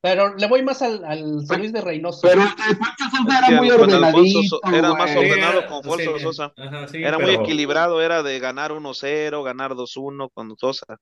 [0.00, 2.20] Pero le voy más al, al San Luis de Reynoso.
[2.22, 6.52] Pero el Pancho Sosa era muy ordenadito, era más ordenado con sí, Alfonso Sosa.
[6.56, 10.98] Ajá, sí, Era muy equilibrado, era de ganar 1-0, ganar 2-1 con Sosa.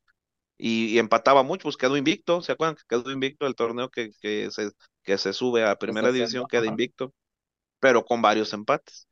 [0.58, 2.42] Y, y empataba mucho, pues quedó invicto.
[2.42, 4.70] ¿Se acuerdan que quedó invicto el torneo que, que se,
[5.02, 6.46] que se sube a primera división?
[6.48, 6.70] Queda ajá.
[6.70, 7.14] invicto,
[7.78, 9.06] pero con varios empates.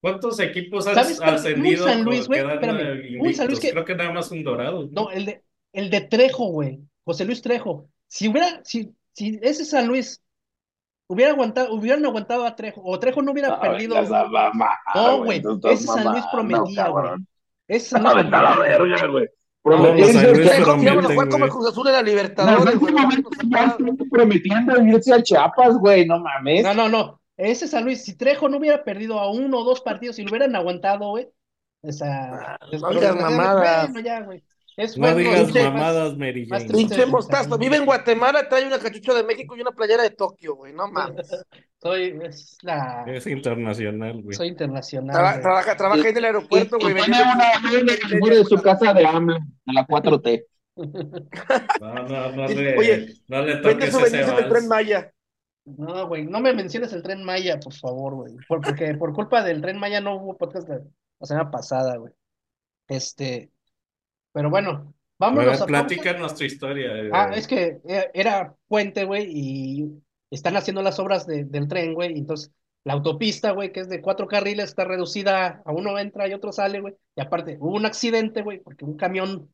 [0.00, 1.34] ¿Cuántos equipos han ¿Sabes cuál?
[1.34, 3.60] ascendido Un San Luis, güey, quedan espérame, un San Luis invictos?
[3.60, 4.88] que- Creo que nada más un dorado.
[4.92, 6.78] No, el de, el de Trejo, güey.
[7.04, 7.88] José Luis Trejo.
[8.14, 10.22] Si hubiera, si, si ese San Luis
[11.08, 13.96] hubiera aguantado, hubieran aguantado a Trejo, o Trejo no hubiera perdido.
[13.98, 14.52] a
[14.94, 15.42] No, güey.
[15.64, 17.10] Ese San Luis prometía, güey.
[17.66, 18.56] Ese San Luis a prometía.
[18.56, 19.24] verga, güey.
[19.24, 19.28] A
[21.28, 22.78] como el Cruz Azul en la Libertadores,
[24.08, 26.62] prometiendo irse al Chiapas, güey, no mames.
[26.62, 27.20] No, no, no.
[27.36, 30.30] Ese San Luis, si Trejo no hubiera perdido a uno o dos partidos, si lo
[30.30, 31.28] hubieran aguantado, güey.
[31.82, 33.92] O sea, Ah, digas desgraciadamente, mamadas.
[33.92, 34.44] Bueno, ya, güey.
[34.76, 36.66] Es No digas de mamadas, Mary Jane.
[36.66, 37.56] Pinche mostazo.
[37.58, 40.72] Vive en Guatemala, trae una cachucha de México y una playera de Tokio, güey.
[40.72, 41.28] No mames.
[41.82, 44.34] Soy, es la, Es internacional, güey.
[44.34, 45.14] soy internacional.
[45.14, 46.94] Traba- trabaja, trabaja ahí en el aeropuerto, y güey.
[46.94, 49.34] tiene una de su casa de AMLO,
[49.66, 50.44] de la 4T.
[50.76, 54.66] No, no, no le, oye, no le toques su ese del Tren.
[54.68, 55.12] Maya.
[55.66, 58.34] No, güey, no me menciones el Tren Maya, por favor, güey.
[58.48, 60.76] Por- porque por culpa del Tren Maya no hubo podcast la,
[61.20, 62.12] la semana pasada, güey.
[62.88, 63.50] Este,
[64.34, 65.66] pero bueno, A ver, vámonos a pausa.
[65.66, 66.90] platica nuestra historia.
[67.12, 67.38] Ah, eh.
[67.38, 72.12] es que eh, era puente, güey, y están haciendo las obras de- del tren, güey,
[72.14, 72.50] y entonces
[72.84, 76.52] la autopista, güey, que es de cuatro carriles, está reducida a uno entra y otro
[76.52, 79.48] sale, güey, y aparte hubo un accidente, güey, porque un camión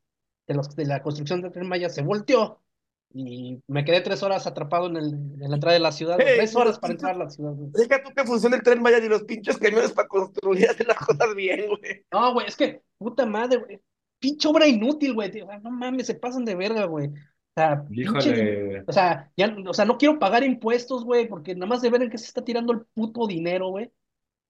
[0.47, 2.59] de los de la construcción del Tren Maya se volteó
[3.13, 6.33] y me quedé tres horas atrapado en, el, en la entrada de la ciudad, Hey,
[6.37, 7.69] tres horas para entrar a la ciudad, güey.
[7.73, 10.97] Deja tú que funcione el tren Maya ni los pinches camiones para construir, hacer las
[10.97, 12.03] cosas bien, güey.
[12.11, 13.79] No, güey, es que, puta madre, güey,
[14.21, 17.07] pinche obra inútil, güey, no mames, se pasan de verga, güey.
[17.07, 18.83] O sea, pinche.
[18.87, 22.03] O sea, ya, o sea, no quiero pagar impuestos, güey, porque nada más de ver
[22.03, 23.91] en qué se está tirando el puto dinero, güey.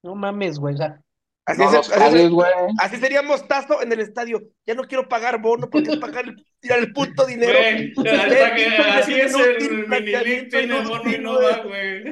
[0.04, 0.76] No mames, güey.
[0.76, 1.02] O sea,
[1.44, 2.30] Así, No es, así,
[2.78, 4.44] así sería Mostazo en el estadio.
[4.66, 7.58] Ya no quiero pagar bono porque es pagar el, tirar el puto dinero.
[7.58, 12.04] Güey, Pinche hasta que pinche así es el Minilink, tiene bono y no va, güey.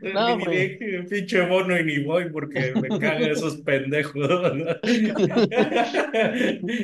[0.00, 4.26] El No, Minilink, pinche bono y ni voy porque me cagan esos pendejos.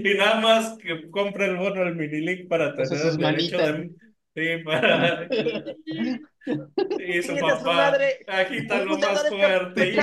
[0.03, 3.91] Y nada más que compra el bono al Minilink para tener el derecho de...
[4.35, 5.29] Sí, para...
[6.99, 8.19] Y su a su papá, madre.
[8.27, 9.99] agítalo Puta más fuerte,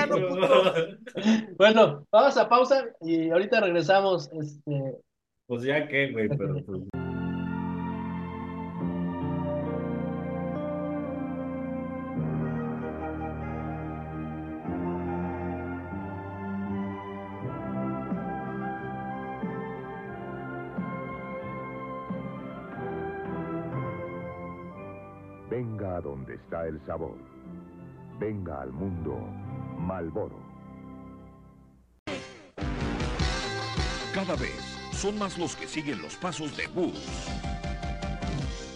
[1.58, 4.30] bueno, vamos a pausa y ahorita regresamos.
[4.34, 4.98] Este,
[5.48, 7.07] Pues ya que, güey, pero pues...
[25.58, 27.18] Venga a donde está el sabor.
[28.20, 29.18] Venga al mundo
[29.80, 30.38] Malboro.
[34.14, 37.28] Cada vez son más los que siguen los pasos de Boots.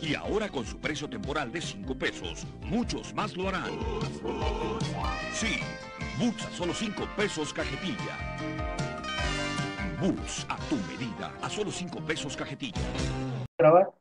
[0.02, 3.70] Y ahora con su precio temporal de 5 pesos, muchos más lo harán.
[5.34, 5.60] Sí,
[6.18, 8.18] Boots a solo 5 pesos cajetilla.
[10.02, 12.82] Boots a tu medida, a solo 5 pesos cajetilla.
[13.60, 14.01] grabar.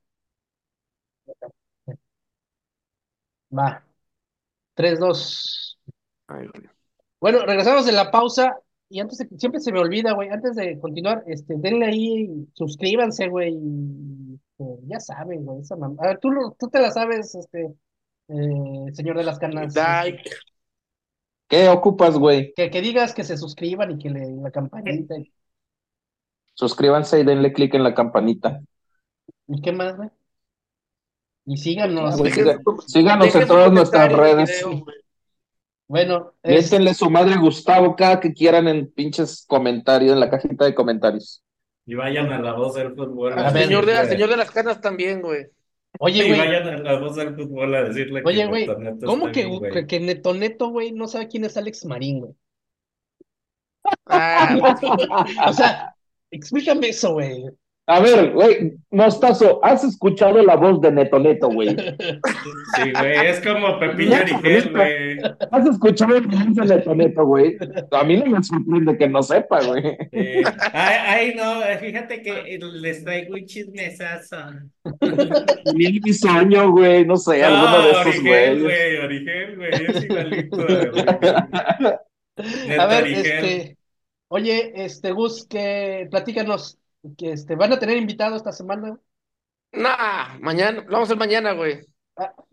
[3.51, 3.84] Va.
[4.74, 5.78] 3, 2.
[6.28, 6.68] Ay, güey.
[7.20, 8.57] Bueno, regresamos de la pausa.
[8.88, 13.28] Y antes de, siempre se me olvida, güey, antes de continuar, este, denle ahí, suscríbanse,
[13.28, 13.57] güey,
[14.34, 17.72] este, ya saben, güey, esa mam- A ver, tú, lo- tú te la sabes, este,
[18.28, 20.28] eh, señor de las canas, Like.
[21.48, 22.53] ¿Qué ocupas, güey?
[22.55, 25.14] que, que digas que se suscriban y que le, la campanita,
[26.55, 28.61] Suscríbanse y denle click en la campanita.
[29.46, 30.11] ¿y qué más, güey?
[31.51, 34.64] Y síganos, Dejen- siga- síganos Dejen en todas nuestras redes.
[34.64, 34.84] video,
[35.88, 40.30] bueno, es- Miéntenle su madre a Gustavo cada que quieran en pinches comentarios, en la
[40.30, 41.42] cajita de comentarios.
[41.86, 43.32] Y vayan a la voz del fútbol.
[43.32, 45.46] Al señor de, señor de las canas también, güey.
[45.98, 48.66] oye, Y güey, vayan a la voz del fútbol a decirle oye, que güey,
[49.05, 52.32] ¿cómo que, bien, que, que Neto Neto, güey, no sabe quién es Alex Marín, güey?
[54.07, 54.57] Ah,
[55.48, 55.96] O sea,
[56.30, 57.44] explícame eso, güey.
[57.91, 61.70] A ver, güey, Mostazo, ¿has escuchado la voz de Neto Neto, güey?
[61.70, 65.18] Sí, güey, es como Pepillo Origel, güey.
[65.51, 67.57] ¿Has escuchado la voz de Neto Neto, güey?
[67.91, 69.82] A mí no me sorprende que no sepa, güey.
[70.12, 74.36] Eh, ay, ay, no, fíjate que les traigo un chismesazo.
[75.74, 78.62] Ni bisoño, güey, no sé, alguno de esos güeyes.
[78.62, 80.57] güey, Origel, güey, es igualito.
[80.57, 80.78] güey.
[82.68, 83.26] Neto A ver, Origel.
[83.26, 83.76] este,
[84.28, 86.78] oye, este, Gus, que platícanos,
[87.16, 88.98] que este, van a tener invitado esta semana.
[89.72, 91.80] nah, mañana, lo vamos a hacer mañana, güey.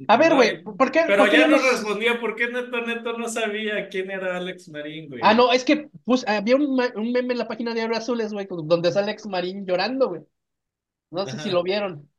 [0.07, 1.03] A ver, güey, ¿por qué?
[1.05, 4.37] Pero por qué ya no nos respondió, ¿por qué Neto Neto no sabía quién era
[4.37, 5.19] Alex Marín, güey?
[5.23, 8.31] Ah, no, es que pues, había un, un meme en la página de Abre Azules,
[8.31, 10.21] güey, donde sale Alex Marín llorando, güey.
[11.11, 12.09] No sé si lo vieron.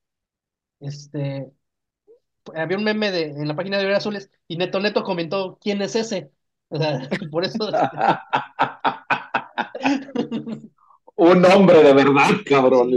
[0.80, 1.50] Este,
[2.54, 5.80] había un meme de, en la página de Abre Azules y Neto Neto comentó, ¿quién
[5.80, 6.30] es ese?
[6.68, 7.70] O sea, por eso.
[11.18, 12.90] Un hombre de verdad, cabrón.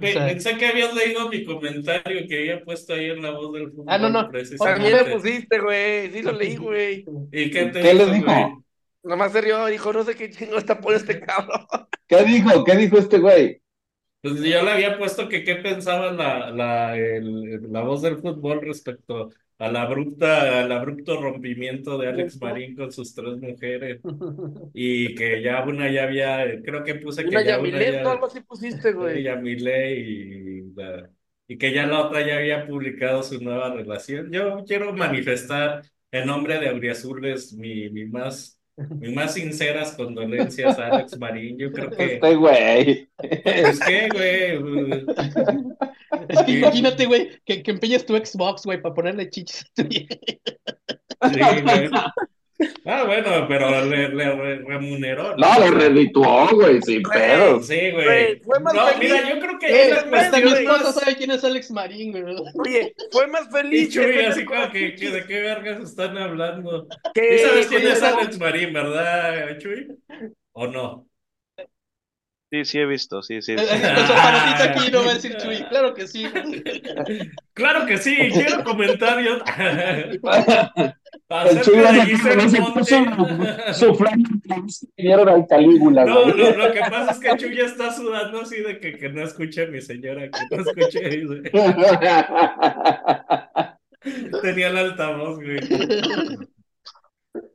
[0.00, 3.86] Pensé que habías leído mi comentario que había puesto ahí en la voz del fútbol.
[3.88, 4.30] Ah, no, no.
[4.58, 6.12] También le pusiste, güey.
[6.12, 7.04] Sí lo leí, güey.
[7.32, 8.24] ¿Y qué te ¿Qué le dijo, dijo?
[8.26, 8.64] güey?
[9.02, 11.66] Nomás se rió, dijo, no sé qué chingo está por este cabrón.
[12.06, 12.64] ¿Qué dijo?
[12.64, 13.62] ¿Qué dijo este güey?
[14.22, 18.60] Pues yo le había puesto que qué pensaba la, la, el- la voz del fútbol
[18.60, 19.30] respecto
[19.60, 24.00] a la abrupta, al abrupto rompimiento de Alex Marín con sus tres mujeres
[24.74, 28.10] y que ya una ya había, creo que puse que una ya una Yamilet, ya.
[28.12, 29.22] Algo así pusiste, güey.
[29.24, 31.10] Yamile y, la-
[31.48, 34.30] y que ya la otra ya había publicado su nueva relación.
[34.32, 35.82] Yo quiero manifestar
[36.12, 41.58] en nombre de Auriazules mi, mi más, mi más sinceras condolencias a Alex Marín.
[41.58, 43.08] Yo creo que, Este güey.
[43.42, 45.04] pues qué, güey,
[46.28, 49.88] Es que imagínate, güey, que, que empeñes tu Xbox, güey, para ponerle chichis a tu
[49.88, 50.16] vieja.
[51.32, 51.90] Sí, güey.
[52.84, 55.36] Ah, bueno, pero le, le re- remuneró.
[55.36, 57.66] No, lo redituó, güey, sin pedos.
[57.66, 59.12] Sí, Güey, fue más No, feliz.
[59.12, 61.70] mira, yo creo que Eh, es la hasta mi esposa más- sabe quién es Alex
[61.70, 62.24] Marín, güey.
[62.64, 63.94] Oye, fue más Y feliz.
[63.94, 66.86] Chuy, que así feliz como que, que de qué vergas están hablando.
[67.14, 69.88] que- ¿Sí sabes quién es Alex Marín, verdad, Chuy?
[70.52, 71.06] ¿O no?
[72.52, 73.56] Sí, sí he visto, sí, sí.
[73.56, 73.64] Sí.
[74.06, 75.62] Su aparatito aquí no va a decir Chuy.
[75.68, 76.26] Claro que sí.
[77.52, 79.42] Claro que sí, quiero comentarios
[81.30, 81.84] El Chuy
[82.86, 84.22] se- su flan
[84.96, 86.56] dieron al Calígula, No, güey.
[86.56, 89.64] lo, que pasa es que Chuy ya está sudando así de que, que no escuche
[89.64, 91.22] a mi señora, que no escuche.
[94.42, 95.58] Tenía el altavoz, güey.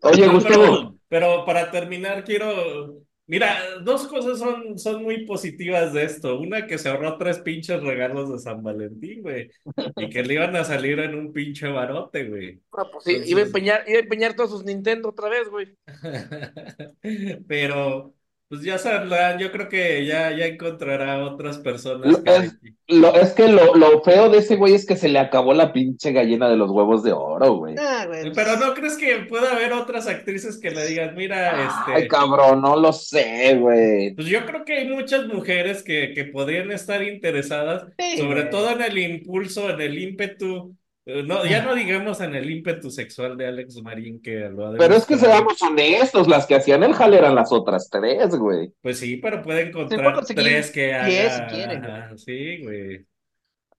[0.04, 3.05] Oye, No, Gustavo, pero, pero para terminar, quiero.
[3.28, 6.40] Mira, dos cosas son, son muy positivas de esto.
[6.40, 9.50] Una, que se ahorró tres pinches regalos de San Valentín, güey.
[9.98, 12.62] Y que le iban a salir en un pinche barote, güey.
[12.72, 15.76] Ah, pues sí, iba a empeñar, iba a empeñar todos sus Nintendo otra vez, güey.
[17.48, 18.15] Pero,
[18.48, 22.36] pues ya sabrán, yo creo que ya, ya encontrará otras personas Lo- que.
[22.36, 25.56] es- lo, es que lo, lo feo de ese güey es que se le acabó
[25.56, 27.74] la pinche gallina de los huevos de oro, güey.
[27.80, 28.32] Ah, güey.
[28.32, 32.08] Pero ¿no crees que pueda haber otras actrices que le digan, mira, Ay, este.
[32.08, 34.14] cabrón, no lo sé, güey.
[34.14, 38.50] Pues yo creo que hay muchas mujeres que, que podrían estar interesadas, Sí, sobre güey.
[38.52, 40.76] todo en el impulso, en el ímpetu,
[41.06, 44.96] no, ya no digamos en el ímpetu sexual de Alex Marín que lo ha Pero
[44.96, 48.72] es que seamos honestos, las que hacían el jale eran las otras tres, güey.
[48.82, 51.50] Pues sí, pero puede encontrar tres que diez haga.
[51.50, 51.92] si quiere, güey.
[51.92, 53.06] Ajá, sí, güey.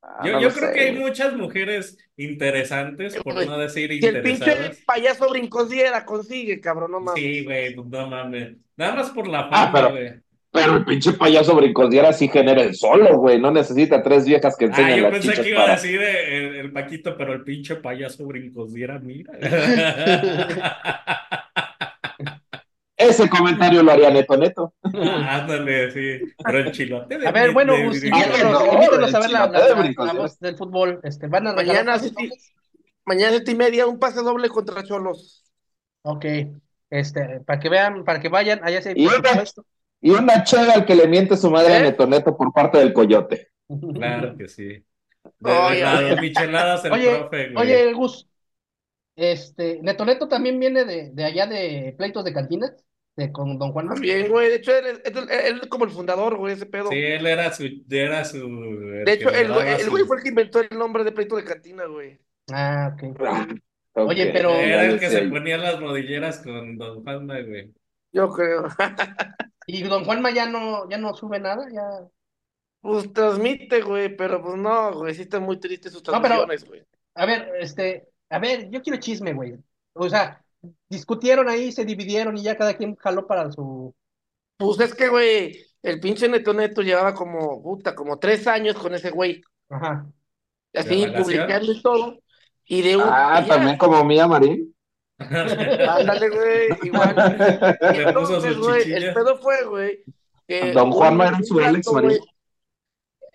[0.02, 3.90] Ah, Yo, no yo creo sé, que hay muchas mujeres interesantes, por Güey, no decir
[3.98, 4.54] Si el pinche
[4.86, 7.20] payaso brincosiera consigue, cabrón, no mames.
[7.22, 8.56] Sí, güey, no mames.
[8.76, 10.25] Nada más por la Ah, fama, pero- güey.
[10.56, 13.40] Pero el pinche payaso brincosiera sí genera el solo, güey.
[13.40, 15.74] No necesita tres viejas que Ah, enseñen yo las pensé chichas que iba a para.
[15.76, 19.32] decir eh, el, el Paquito, pero el pinche payaso brincosiera, mira.
[22.98, 24.72] Ese comentario lo haría Neto Neto.
[24.82, 26.32] Ah, Ándale, sí.
[26.42, 29.46] Pero el chilote de A ver, bueno, Gus, de- invítanos, no, invítanos a ver la,
[29.48, 31.00] de voz del fútbol.
[31.02, 31.98] Este, ¿van a Mañana?
[33.04, 35.44] Mañana siete y media, un pase doble contra Cholos.
[36.02, 36.24] Ok.
[36.88, 39.64] Este, para que vean, para que vayan, allá se Y por una- supuesto.
[40.00, 41.82] Y una chela al que le miente su madre a ¿Eh?
[41.82, 43.48] Neto Neto por parte del coyote.
[43.94, 44.84] Claro que sí.
[45.40, 47.66] De, Oye, de micheladas el Oye, profe, güey.
[47.66, 48.28] Oye, Gus,
[49.16, 52.72] este, Neto Neto también viene de, de allá de pleitos de cantina,
[53.16, 53.88] de con Don Juan.
[53.88, 54.50] También, güey.
[54.50, 56.90] De hecho, él, él- él es como el fundador, güey, ese pedo.
[56.90, 58.38] Sí, él era su, era su.
[59.04, 61.44] De hecho, el, el su- güey fue el que inventó el nombre de pleito de
[61.44, 62.18] cantina, güey.
[62.52, 63.20] Ah, ok.
[63.98, 67.72] Ok, Oye, pero- Era el que se ponía las rodilleras con Don Juanma, güey.
[68.12, 68.66] Yo creo.
[69.66, 72.06] Y Don Juanma ya no, ya no sube nada, ya.
[72.80, 75.14] Pues transmite, güey, pero pues no, güey.
[75.14, 76.82] Sí están muy tristes sus No, pero- transmisiones, güey.
[77.14, 79.54] A ver, este, a ver, yo quiero chisme, güey.
[79.94, 80.44] O sea,
[80.88, 83.94] discutieron ahí, se dividieron y ya cada quien jaló para su.
[84.58, 88.94] Pues es que, güey, el pinche Neto Neto llevaba como, puta, como tres años con
[88.94, 89.42] ese güey.
[89.68, 90.06] Ajá.
[90.74, 92.18] Así, publicando y todo.
[92.66, 93.04] Y de un.
[93.06, 94.75] Ah, también como Mía Marín.
[95.88, 97.70] Ándale, güey, igual.
[97.94, 100.04] Y entonces, güey, el pedo fue, güey,
[100.46, 101.82] que Don Juanma era su Marín.
[101.84, 102.20] güey,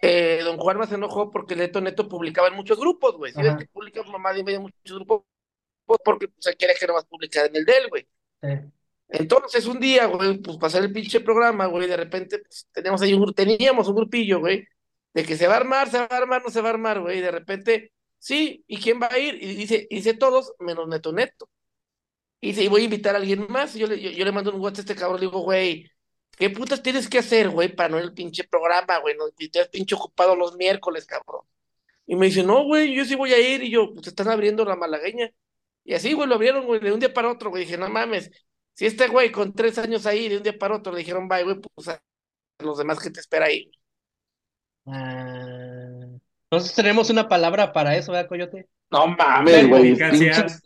[0.02, 3.34] eh, don Juanma se enojó porque Neto Neto publicaba en muchos grupos, güey.
[3.34, 5.24] Si ves que publica mamá y media en muchos grupos,
[6.04, 8.08] porque pues, él quiere que no más publicar en el de él, güey.
[8.42, 8.72] Sí.
[9.10, 13.14] Entonces, un día, güey, pues pasar el pinche programa, güey, de repente, pues, teníamos ahí
[13.14, 14.66] un, teníamos un grupillo, güey,
[15.14, 17.02] de que se va a armar, se va a armar, no se va a armar,
[17.02, 19.36] güey, y de repente, sí, ¿y quién va a ir?
[19.44, 21.50] Y dice, y dice todos, menos Neto Neto.
[22.42, 24.80] Y dice, voy a invitar a alguien más, yo le, yo, le mando un WhatsApp
[24.80, 25.90] a este cabrón, le digo, güey,
[26.38, 29.16] ¿qué putas tienes que hacer, güey, para no ir al pinche programa, güey?
[29.16, 31.42] No, te has pinche ocupado los miércoles, cabrón.
[32.08, 34.66] Y me dice, no, güey, yo sí voy a ir, y yo, pues están abriendo
[34.66, 35.32] la malagueña.
[35.84, 37.66] Y así, güey, lo abrieron, güey, de un día para otro, güey.
[37.66, 38.32] Dije, no mames,
[38.74, 41.44] si este güey con tres años ahí, de un día para otro, le dijeron, bye,
[41.44, 42.02] güey, pues a
[42.60, 43.72] los demás que te espera ahí.
[44.86, 46.20] Ah,
[46.52, 48.68] Nosotros tenemos una palabra para eso, ¿verdad, Coyote?
[48.92, 49.98] No mames, güey.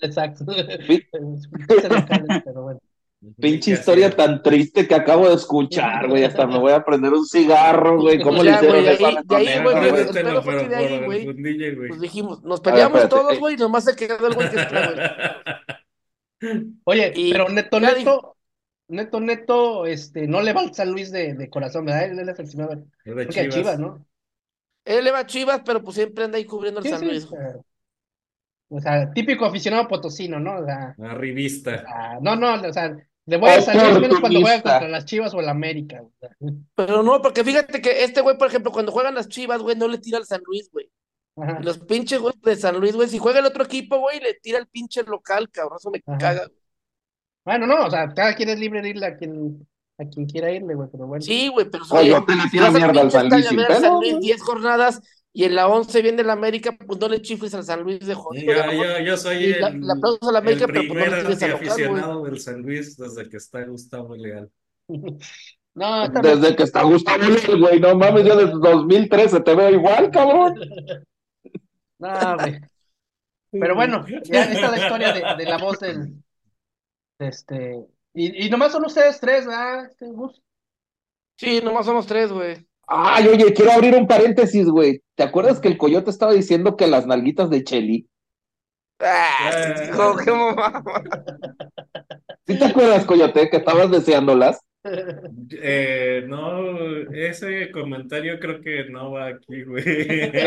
[0.02, 0.44] Exacto.
[2.44, 2.80] Pero bueno.
[3.38, 6.24] pinche historia tan triste que acabo de escuchar, güey.
[6.24, 8.20] Hasta me voy a prender un cigarro, güey.
[8.20, 9.06] ¿Cómo le hicieron güey, eso
[11.06, 11.26] güey.
[11.88, 15.00] Pues dijimos, nos peleamos todos, güey, nomás se quedó el güey que está, güey.
[16.84, 18.38] Oye, Y pero Neto Neto,
[18.88, 22.06] Neto Neto, este, no le va al San Luis de, de corazón, ¿verdad?
[22.06, 22.80] Él, él es el Chivas.
[23.54, 24.06] Chivas, ¿no?
[24.84, 27.28] Él le va a Chivas, pero pues siempre anda ahí cubriendo el San Luis.
[28.76, 30.58] O sea, típico aficionado potosino, ¿no?
[30.60, 31.84] O sea, Arribista.
[31.88, 32.96] ah, no, no, o sea,
[33.26, 36.02] le voy a San Luis menos cuando juega contra las Chivas o el América.
[36.04, 36.30] o sea.
[36.76, 39.88] Pero no, porque fíjate que este güey, por ejemplo, cuando juegan las Chivas, güey, no
[39.88, 40.90] le tira al San Luis, güey.
[41.38, 44.36] Ajá, los pinches, güey, de San Luis, güey, si juega el otro equipo, güey, le
[44.36, 46.18] tira el pinche local, cabrón, eso me Ajá.
[46.18, 46.48] caga.
[47.44, 49.68] Bueno, no, o sea, cada quien es libre de irle a quien,
[49.98, 51.22] a quien quiera irle, güey, pero bueno.
[51.22, 53.58] Sí, güey, pero Oye, te le tira al mierda al San Luis estadio a sin
[53.58, 54.24] ver al San pedo, Luis güey.
[54.24, 55.02] 10 jornadas
[55.38, 58.14] y en la 11 viene el América, pues no le chifles al San Luis de
[58.16, 58.54] jodido.
[58.54, 60.90] Mejor- yo, yo soy y la- el, le aplauso a la América, el pero pues
[60.90, 61.52] no le primer al local, güey.
[61.52, 64.50] antiaficionado del San Luis desde que está Gustavo Leal.
[65.78, 66.40] No, está bien.
[66.42, 70.56] Desde que está Gustavo Leal, güey, no mames, yo desde 2013 te veo igual, cabrón.
[72.00, 72.60] No, güey.
[73.52, 76.14] Pero bueno, ya esta es la historia de, de la voz del,
[77.20, 79.86] de este, y, y nomás son ustedes tres, ¿verdad?
[79.86, 80.06] Este?
[81.38, 82.66] Sí, nomás somos tres, güey.
[82.88, 85.02] Ay, oye, quiero abrir un paréntesis, güey.
[85.16, 88.08] ¿Te acuerdas que el coyote estaba diciendo que las nalguitas de Cheli?
[89.00, 89.90] Ah, Eh.
[89.90, 90.32] hijo, qué.
[92.48, 94.60] ¿Sí te acuerdas, coyote, que estabas deseándolas?
[95.52, 96.78] Eh, no,
[97.12, 99.84] ese comentario creo que no va aquí, güey.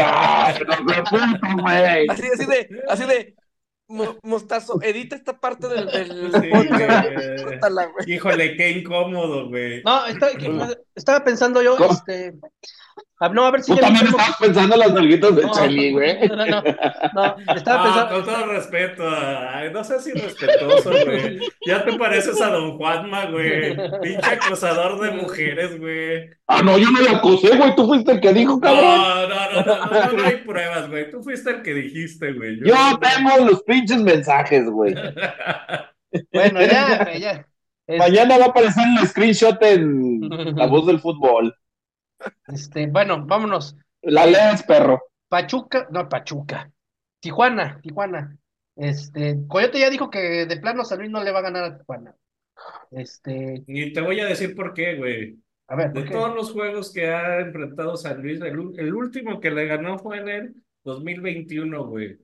[2.09, 3.35] Así, así de, así de,
[4.23, 7.43] mostazo, edita esta parte del, del Sí, podcast, güey.
[7.43, 8.13] córtala, güey.
[8.13, 9.83] Híjole, qué incómodo, güey.
[9.83, 10.29] No, está-
[10.95, 11.93] estaba pensando yo, ¿Cómo?
[11.93, 12.35] este,
[13.21, 15.53] ah, no, a ver si Tú también estabas pensando en las nalguitas de No,
[15.93, 16.29] güey.
[16.29, 16.63] No, no, no,
[17.15, 21.39] no, estaba Ah, pensando, con todo respeto, ay, no seas irrespetuoso, güey.
[21.67, 23.77] Ya te pareces a Don Juanma, güey.
[24.01, 26.31] Pinche acosador de mujeres, güey.
[26.47, 27.75] Ah, no, yo no la acusé, güey.
[27.75, 28.85] Tú fuiste el que dijo, cabrón.
[28.85, 31.11] No, no, no, no, no, no hay pruebas, güey.
[31.11, 32.59] Tú fuiste el que dijiste, güey.
[32.65, 34.95] Yo tengo los pinches mensajes, güey.
[36.33, 37.47] bueno, ya, ya.
[37.87, 40.21] Este, Mañana va a aparecer el screenshot en
[40.57, 41.55] La Voz del Fútbol.
[42.47, 43.77] Este, bueno, vámonos.
[44.03, 45.03] La lees, perro.
[45.29, 46.71] Pachuca, no, Pachuca.
[47.21, 48.37] Tijuana, Tijuana.
[48.77, 51.79] Este, Coyote ya dijo que de plano San Luis no le va a ganar a
[51.79, 52.15] Tijuana.
[52.91, 55.39] Este, Y te voy a decir por qué, güey.
[55.67, 59.51] a ver, De todos los juegos que ha enfrentado San Luis, el, el último que
[59.51, 60.55] le ganó fue en el
[60.85, 62.19] 2021, güey.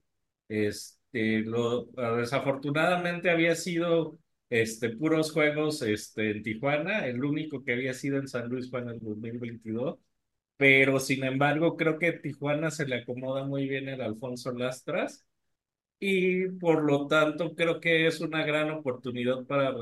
[0.49, 1.86] Este, lo,
[2.16, 4.18] desafortunadamente había sido
[4.62, 8.80] este, puros juegos este, en Tijuana, el único que había sido en San Luis fue
[8.80, 9.98] en el 2022,
[10.57, 15.26] pero sin embargo creo que Tijuana se le acomoda muy bien el Alfonso Lastras
[15.98, 19.74] y por lo tanto creo que es una gran oportunidad para,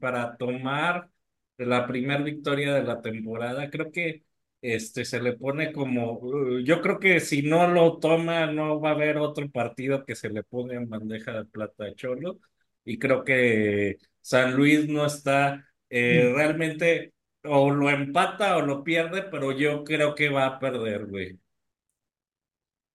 [0.00, 1.10] para tomar
[1.58, 3.70] la primera victoria de la temporada.
[3.70, 4.24] Creo que
[4.60, 8.90] este se le pone como, uh, yo creo que si no lo toma no va
[8.90, 12.40] a haber otro partido que se le ponga en bandeja de plata a Cholo
[12.84, 17.14] y creo que San Luis no está eh, realmente
[17.44, 21.38] o lo empata o lo pierde, pero yo creo que va a perder, güey.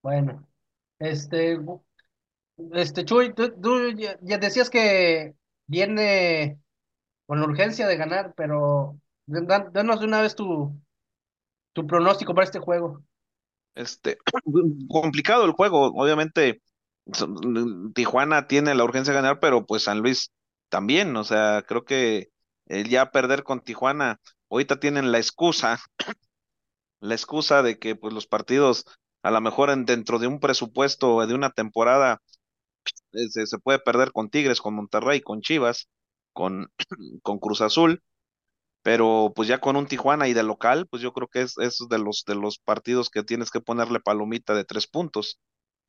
[0.02, 0.46] Bueno,
[1.00, 1.58] este,
[2.74, 5.34] este, Chuy, tú, tú ya, ya decías que
[5.68, 6.60] viene
[7.26, 10.78] con la urgencia de ganar, pero da- danos de una vez tu,
[11.72, 13.06] tu pronóstico para este juego.
[13.74, 14.18] Este,
[14.90, 16.62] complicado el juego, obviamente
[17.96, 20.30] Tijuana tiene la urgencia de ganar, pero pues San Luis
[20.72, 22.30] también, o sea, creo que
[22.68, 25.80] el ya perder con Tijuana, ahorita tienen la excusa,
[27.00, 28.86] la excusa de que pues los partidos
[29.24, 32.22] a lo mejor en- dentro de un presupuesto de una temporada
[33.14, 35.90] eh, se, se puede perder con Tigres, con Monterrey, con Chivas,
[36.34, 36.72] con,
[37.24, 38.04] con Cruz Azul,
[38.84, 41.80] pero pues ya con un Tijuana y de local, pues yo creo que es, es
[41.90, 45.40] de los, de los partidos que tienes que ponerle palomita de tres puntos.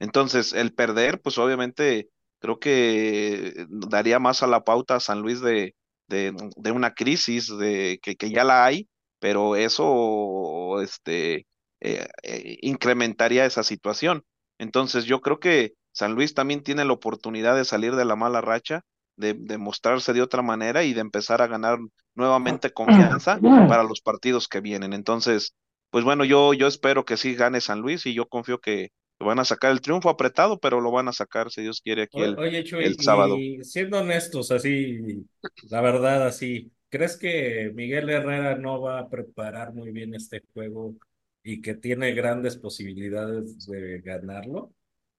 [0.01, 2.11] Entonces, el perder, pues obviamente
[2.43, 5.75] creo que daría más a la pauta a San Luis de,
[6.09, 8.89] de, de una crisis de, que, que ya la hay,
[9.21, 11.47] pero eso este,
[11.81, 14.25] eh, eh, incrementaría esa situación.
[14.59, 18.41] Entonces, yo creo que San Luis también tiene la oportunidad de salir de la mala
[18.41, 18.83] racha,
[19.17, 21.79] de, de mostrarse de otra manera y de empezar a ganar
[22.15, 24.93] nuevamente confianza para los partidos que vienen.
[24.93, 25.55] Entonces,
[25.91, 28.91] pues bueno, yo, yo espero que sí gane San Luis y yo confío que
[29.25, 32.23] van a sacar el triunfo apretado, pero lo van a sacar, si Dios quiere, aquí
[32.23, 33.45] el, O- Oye, Chuy, el sábado.
[33.59, 35.27] y siendo honestos, así,
[35.71, 40.95] la verdad, así, ¿crees que Miguel Herrera no va a preparar muy bien este juego
[41.43, 44.75] y que tiene grandes posibilidades de ganarlo?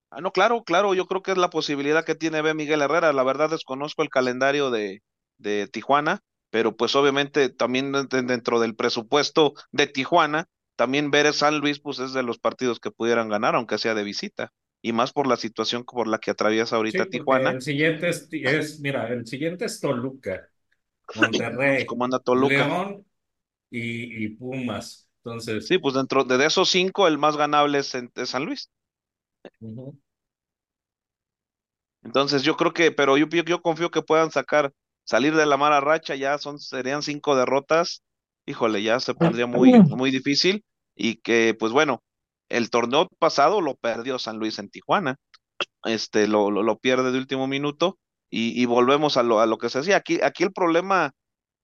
[0.09, 2.53] Ah, no, claro, claro, yo creo que es la posibilidad que tiene B.
[2.53, 3.13] Miguel Herrera.
[3.13, 5.01] La verdad desconozco el calendario de,
[5.37, 6.19] de Tijuana,
[6.51, 10.45] pero pues obviamente también de- dentro del presupuesto de Tijuana,
[10.83, 13.93] también ver a San Luis, pues es de los partidos que pudieran ganar, aunque sea
[13.95, 14.51] de visita.
[14.81, 18.79] Y más por la situación por la que atraviesa ahorita Tijuana, el siguiente es, es,
[18.79, 20.49] mira, el siguiente es Toluca,
[21.13, 22.71] Monterrey, como anda Toluca.
[22.71, 23.05] León
[23.71, 25.09] y, y Pumas.
[25.23, 28.69] Entonces, Sí, pues dentro de esos cinco, el más ganable es, en- es San Luis.
[32.03, 34.73] Entonces yo creo que, pero yo, yo, yo confío que puedan sacar,
[35.05, 38.03] salir de la mala racha, ya son, serían cinco derrotas,
[38.45, 40.65] híjole, ya se pondría muy, muy difícil,
[40.95, 42.01] y que, pues bueno,
[42.49, 45.17] El torneo pasado lo perdió San Luis en Tijuana,
[45.85, 49.57] este, lo, lo, lo pierde de último minuto y, y volvemos a lo, a lo
[49.57, 49.97] que se decía.
[49.97, 51.11] Aquí, aquí el problema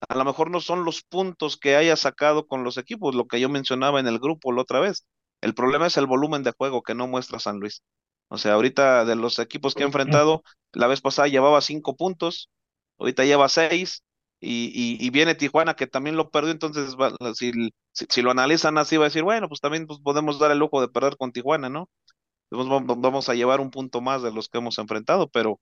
[0.07, 3.39] a lo mejor no son los puntos que haya sacado con los equipos, lo que
[3.39, 5.05] yo mencionaba en el grupo la otra vez.
[5.41, 7.83] El problema es el volumen de juego que no muestra San Luis.
[8.29, 12.49] O sea, ahorita de los equipos que ha enfrentado, la vez pasada llevaba cinco puntos,
[12.99, 14.03] ahorita lleva seis,
[14.39, 14.67] y,
[15.01, 17.51] y, y viene Tijuana que también lo perdió, entonces va- si,
[17.93, 20.59] si, si lo analizan así va a decir, bueno, pues también pues, podemos dar el
[20.59, 21.89] lujo de perder con Tijuana, ¿no?
[22.51, 25.59] Entonces vamos vamos a llevar un punto más de los que hemos enfrentado, pero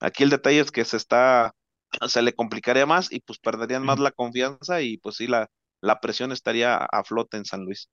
[0.00, 1.54] aquí el detalle es que se está,
[2.08, 5.48] se le complicaría más y pues perderían más la confianza y pues sí, la,
[5.82, 7.88] la presión estaría a flote en San Luis.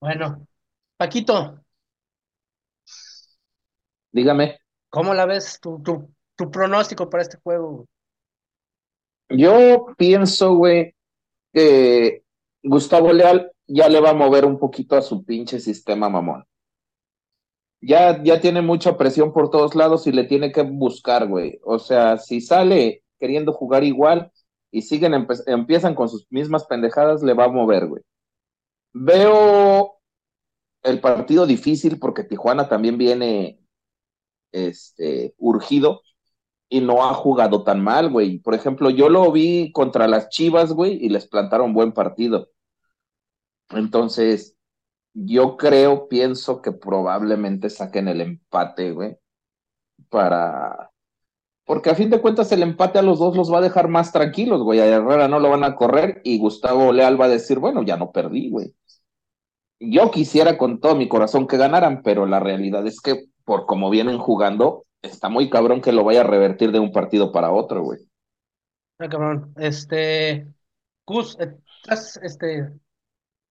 [0.00, 0.46] Bueno,
[0.98, 1.64] Paquito,
[4.12, 4.58] Dígame.
[4.88, 7.86] ¿cómo la ves tu, tu, tu pronóstico para este juego?
[9.30, 10.94] Yo pienso, güey,
[11.52, 12.24] que
[12.62, 16.44] Gustavo Leal ya le va a mover un poquito a su pinche sistema mamón.
[17.80, 21.60] Ya, ya tiene mucha presión por todos lados y le tiene que buscar, güey.
[21.64, 24.30] O sea, si sale queriendo jugar igual
[24.70, 25.14] y siguen,
[25.46, 28.02] empiezan con sus mismas pendejadas, le va a mover, güey.
[28.92, 30.00] Veo
[30.82, 33.60] el partido difícil porque Tijuana también viene,
[34.52, 36.02] este, urgido
[36.70, 38.38] y no ha jugado tan mal, güey.
[38.38, 42.48] Por ejemplo, yo lo vi contra las Chivas, güey, y les plantaron buen partido.
[43.70, 44.56] Entonces,
[45.12, 49.16] yo creo, pienso que probablemente saquen el empate, güey,
[50.08, 50.90] para...
[51.64, 54.12] Porque a fin de cuentas el empate a los dos los va a dejar más
[54.12, 54.80] tranquilos, güey.
[54.80, 57.96] A Herrera no lo van a correr y Gustavo Leal va a decir, bueno, ya
[57.96, 58.74] no perdí, güey.
[59.78, 63.88] Yo quisiera con todo mi corazón que ganaran, pero la realidad es que por como
[63.88, 67.82] vienen jugando, está muy cabrón que lo vaya a revertir de un partido para otro,
[67.82, 68.00] güey.
[68.98, 69.52] Ah, cabrón.
[69.56, 70.46] Este,
[71.06, 72.70] Gus, eh, estás, este,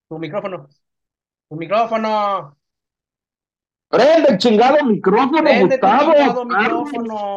[0.07, 0.67] tu micrófono.
[1.49, 2.55] Tu micrófono.
[3.89, 6.13] Prende el chingado micrófono, Prende Gustavo.
[6.13, 7.35] chingado micrófono.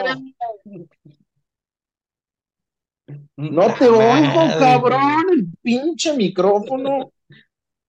[3.37, 7.13] No te Ah, oigo, cabrón, el pinche micrófono.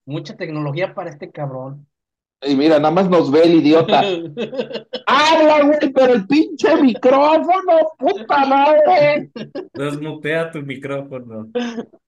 [0.06, 1.86] Mucha tecnología para este cabrón.
[2.46, 4.00] Y mira, nada más nos ve el idiota.
[5.06, 9.30] Habla, güey, pero el pinche micrófono, puta madre.
[9.72, 11.48] Desmutea tu micrófono.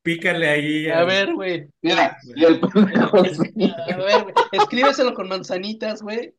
[0.03, 0.89] Pícale ahí.
[0.89, 1.69] A ver, güey.
[1.83, 3.19] Mira, y el pendejo.
[3.19, 4.35] A ver, güey.
[4.53, 6.35] Escríbeselo con manzanitas, güey.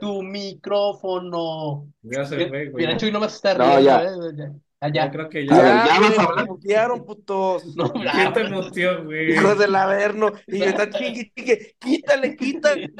[0.00, 1.88] Tu micrófono.
[2.02, 2.86] Ya se fue, güey.
[2.86, 4.02] Mira, Chuy no vas a estar No, riendo, ya.
[4.02, 4.52] eh, ya.
[4.80, 5.10] Ah, Ya ya.
[5.10, 5.54] creo que ya.
[5.56, 6.46] Ya, ya vas a me hablar.
[6.48, 7.64] mutearon, putos.
[7.76, 9.32] No, ¿Quién te muteó, güey?
[9.32, 10.32] Hijos del averno.
[10.46, 11.76] Y yo está chingue, chingue.
[11.78, 12.90] Quítale, quítale.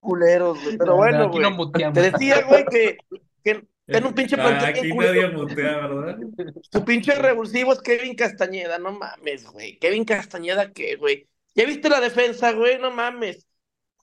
[0.00, 0.76] Culeros, güey.
[0.76, 1.56] Pero No, bueno, aquí no güey.
[1.56, 1.94] muteamos.
[1.94, 2.96] Te decía, güey, que,
[3.42, 6.18] que en un pinche Ah, plantel Aquí bien nadie mutea, ¿verdad?
[6.70, 9.78] Tu pinche revulsivo es Kevin Castañeda, no mames, güey.
[9.78, 11.28] Kevin Castañeda, ¿qué, güey?
[11.54, 12.78] ¿Ya viste la defensa, güey?
[12.78, 13.46] No mames.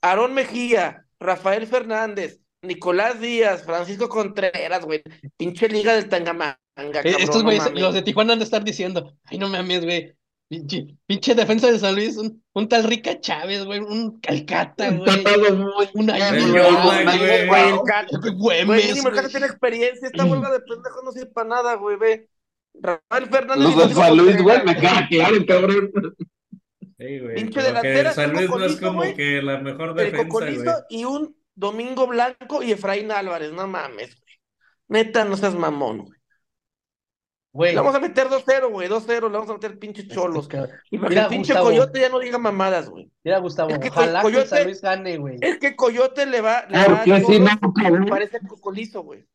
[0.01, 5.01] Aarón Mejía, Rafael Fernández, Nicolás Díaz, Francisco Contreras, güey.
[5.37, 9.13] Pinche liga del Tangamanga, Eh, cabrón, Estos güeyes, los de Tijuana han de estar diciendo,
[9.25, 10.13] ay, no mames, güey.
[10.47, 14.99] Pinche, pinche defensa de San Luis, un, un tal Rica Chávez, güey, un Calcata, güey,
[14.99, 17.47] un güey, güey.
[17.47, 19.15] Güey, el Cat- Güemes, Güey, mínimo el güey.
[19.15, 20.07] Cata tiene experiencia.
[20.07, 22.27] Esta huelga de pendejos no sirve para nada, güey, ve.
[22.73, 25.91] Rafael Fernández Los de San Luis, güey, me queda claro, cabrón.
[26.99, 27.35] Sí, güey.
[27.35, 29.15] Pinche delantera, San Luis no es como güey.
[29.15, 30.57] que la mejor defensa, güey.
[30.89, 34.33] Y un Domingo Blanco y Efraín Álvarez, no mames, güey.
[34.87, 36.19] Neta, no seas mamón, güey.
[37.53, 40.47] Güey, Le vamos a meter 2-0, güey, 2-0, le vamos a meter pinches cholos.
[40.47, 40.71] cabrón.
[40.89, 41.65] Y para que Mira, el pinche Gustavo.
[41.69, 43.11] Coyote ya no diga mamadas, güey.
[43.25, 45.37] Mira, Gustavo, Es que ojalá que Coyote- San Luis gane, güey.
[45.41, 47.43] Es que Coyote le va, le Claro va a que sí,
[47.75, 48.05] cabrón.
[48.07, 49.25] parece Cocolizo, güey.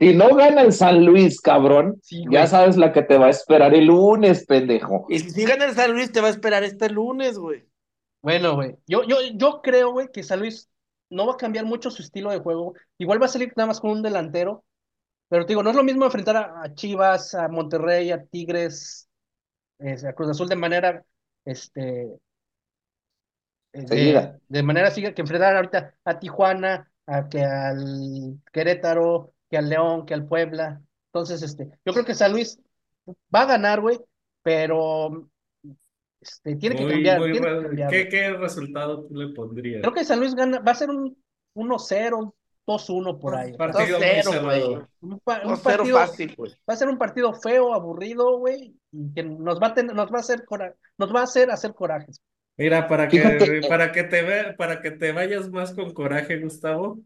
[0.00, 3.30] Si no gana el San Luis, cabrón, Sí, ya sabes la que te va a
[3.30, 5.06] esperar el lunes, pendejo.
[5.08, 7.64] Y si sí gana el San Luis, te va a esperar este lunes, güey.
[8.22, 8.74] Bueno, güey.
[8.88, 10.68] Yo, yo, yo creo, güey, que San Luis
[11.10, 12.74] no va a cambiar mucho su estilo de juego.
[12.98, 14.64] Igual va a salir nada más con un delantero.
[15.28, 19.08] Pero te digo, no es lo mismo enfrentar a, a Chivas, a Monterrey, a Tigres,
[19.78, 21.04] eh, a Cruz Azul de manera,
[21.44, 22.18] este,
[23.72, 29.68] eh, de, manera siga que enfrentar ahorita a Tijuana, a que al Querétaro, que al
[29.68, 30.80] León, que al Puebla.
[31.12, 32.58] Entonces, este, yo creo que San Luis
[33.34, 33.98] va a ganar, güey,
[34.42, 35.28] pero
[36.28, 39.80] este, tiene que Muy, cambiar, muy tiene que cambiar, ¿Qué, qué resultado tú le pondrías?
[39.82, 41.16] Creo que San Luis gana, va a ser un
[41.54, 42.34] 1-0,
[42.66, 43.52] 2-1 por ahí.
[43.56, 44.44] Partido muy 2-0, cerrado.
[44.44, 44.82] güey.
[45.00, 46.52] Un, un 2-0 partido, fácil, güey.
[46.68, 50.10] va a ser un partido feo, aburrido, güey, y que nos va a tener, nos
[50.12, 52.20] va a hacer cora- nos va a hacer hacer corajes.
[52.58, 56.40] Mira, para que, Fíjate- para que te ve- para que te vayas más con coraje,
[56.40, 57.00] Gustavo,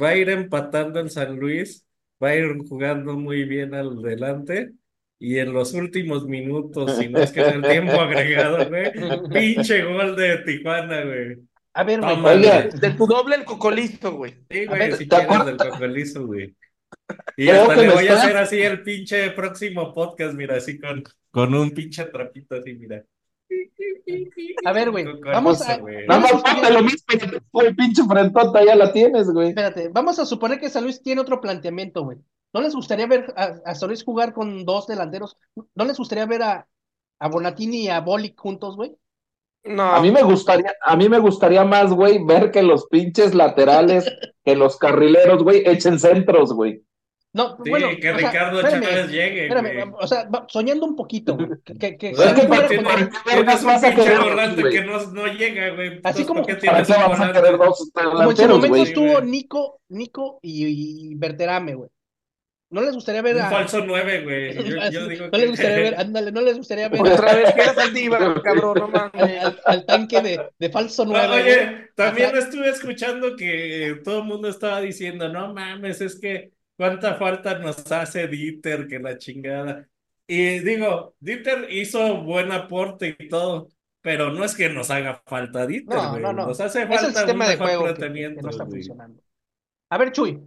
[0.00, 1.84] va a ir empatando el San Luis,
[2.22, 4.72] va a ir jugando muy bien al delante
[5.26, 8.92] y en los últimos minutos, si no es que en el tiempo agregado, güey,
[9.32, 11.38] pinche gol de Tijuana, güey.
[11.72, 12.42] A ver, güey.
[12.80, 14.34] De tu doble el cocolisto, güey.
[14.50, 15.46] Sí, A güey, ver, si ¿te quieres acuerdas?
[15.46, 16.54] del cocolizo, güey.
[17.36, 21.02] Y Creo hasta le voy a hacer así el pinche próximo podcast, mira, así con,
[21.30, 23.02] con un pinche trapito así, mira.
[24.64, 28.92] A ver, güey, vamos a- nada más falta lo mismo, el pinche frentota ya la
[28.92, 29.48] tienes, güey.
[29.48, 32.18] Espérate, vamos a suponer que San Luis tiene otro planteamiento, güey.
[32.54, 33.74] ¿No les gustaría ver a, a
[34.04, 35.36] jugar con dos delanteros?
[35.74, 36.66] ¿No les gustaría ver a,
[37.18, 38.94] a Bonatini y a Bolic juntos, güey?
[39.64, 39.82] No.
[39.82, 44.04] A mí me gustaría, a mí me gustaría más, güey, ver que los pinches laterales,
[44.44, 46.82] que los carrileros, güey, echen centros, güey.
[47.32, 49.94] No, Sí, bueno, que sea, Ricardo espérame, Chávez llegue, espérame, güey.
[50.00, 51.36] o sea, soñando un poquito.
[51.64, 54.18] Que, que, que O sea, Es que para- para- Tienes, vas a querer,
[54.60, 54.72] güey?
[54.72, 56.00] que no, no llega, güey.
[56.04, 57.40] Así como- ¿por qué ¿Para tienes qué un vamos a volante?
[57.40, 58.82] querer dos como en su momento güey?
[58.82, 59.20] Estuvo.
[59.22, 61.90] Nico, Nico y, y Berterame, güey.
[62.74, 63.50] ¿No les gustaría ver Un a...
[63.50, 64.54] falso nueve, güey.
[64.68, 65.38] Yo, yo digo no que...
[65.38, 68.74] les gustaría ver, ándale, no les gustaría ver Otra a- vez, que eres Saldívar, cabrón,
[68.78, 69.44] no mames.
[69.44, 71.42] al- al tanque de, de falso Ah, nueve, güey.
[71.42, 77.14] Oye, también estuve escuchando que todo el mundo estaba diciendo, no mames, es que cuánta
[77.14, 79.86] falta nos hace Dieter, que la chingada.
[80.26, 83.68] Y digo, Dieter hizo buen aporte y todo,
[84.00, 86.22] pero no es que nos haga falta Dieter, No, güey.
[86.22, 86.46] no, no.
[86.48, 89.22] Nos hace Es el falta un sistema de mejor juego que, no está funcionando.
[89.90, 90.40] A ver, Chuy,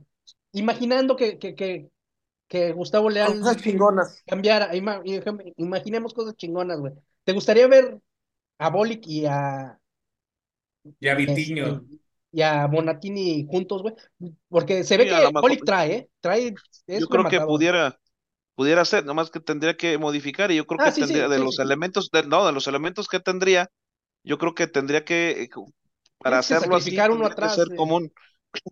[0.53, 1.87] imaginando que, que, que,
[2.47, 4.23] que Gustavo Leal Cosas chingonas.
[4.25, 5.01] cambiara, ima-
[5.57, 6.93] imaginemos cosas chingonas, güey.
[7.23, 7.99] ¿Te gustaría ver
[8.59, 9.79] a Bolic y a,
[10.99, 11.85] Y a este, Vitiño.
[12.31, 13.95] y a Bonatini juntos, güey?
[14.49, 15.31] Porque se ve que.
[15.39, 16.09] Bolic trae, ¿eh?
[16.21, 17.99] Trae, es Yo creo que pudiera,
[18.55, 21.29] pudiera ser, nomás que tendría que modificar, y yo creo Ah, que sí, sí, tendría,
[21.29, 21.59] de sí, los sí.
[21.59, 23.69] elementos, de, no, de los elementos que tendría,
[24.23, 25.49] yo creo que tendría que, eh,
[26.19, 27.75] para Tienes que hacerlo así, uno atrás, ser eh.
[27.75, 28.13] como un,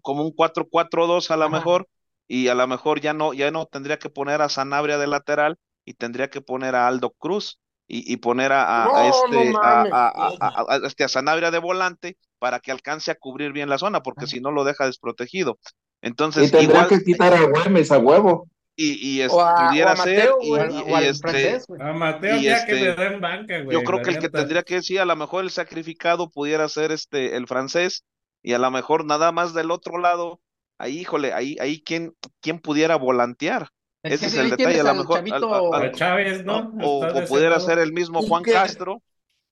[0.01, 1.87] como un 4-4-2 a lo mejor,
[2.27, 5.57] y a lo mejor ya no, ya no tendría que poner a Sanabria de lateral,
[5.85, 9.51] y tendría que poner a Aldo Cruz, y, y poner a, a- a No, este,
[9.51, 9.93] no a, mames.
[9.93, 13.69] a- a- a- a- este, a Sanabria de volante, para que alcance a cubrir bien
[13.69, 15.59] la zona, porque si no lo deja desprotegido.
[16.01, 18.47] Y Entonces, tendría igual, que quitar a Güemes a huevo.
[18.75, 21.81] y, y es- pudiera a ser, y, y- y este, francés, güey.
[21.81, 23.77] A Mateo y ya que este, le den banca, güey.
[23.77, 26.91] yo creo que el que tendría que sí, a lo mejor el sacrificado pudiera ser
[26.91, 28.03] este el francés,
[28.43, 30.41] y a lo mejor nada más del otro lado,
[30.77, 33.69] ahí, híjole, ahí, ahí quién, quién pudiera volantear.
[34.03, 36.71] Es Ese que es el detalle, a lo mejor, al- chavito- al- A Chávez, ¿no?
[36.73, 36.87] ¿no?
[36.87, 38.51] O, pudiera ser el mismo ¿Y Juan qué?
[38.53, 39.01] Castro,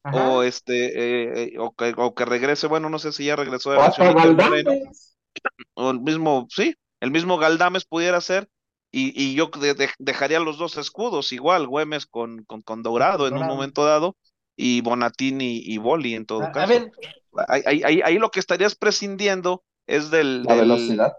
[0.03, 0.29] Ajá.
[0.29, 3.71] o este, eh, eh, o que, o que regrese, bueno, no sé si ya regresó
[3.71, 5.15] de Galdames.
[5.73, 8.47] o el mismo, sí, el mismo Galdames pudiera ser,
[8.91, 13.27] y, y yo de- de- dejaría los dos escudos, igual, Güemes con, con, con Dorado
[13.27, 14.15] en un momento dado,
[14.55, 16.69] y Bonatini y Boli en todo A, a caso.
[16.69, 16.91] ver,
[17.47, 21.13] Ahí, ahí, ahí- ahí lo que estarías prescindiendo es del, La del- velocidad.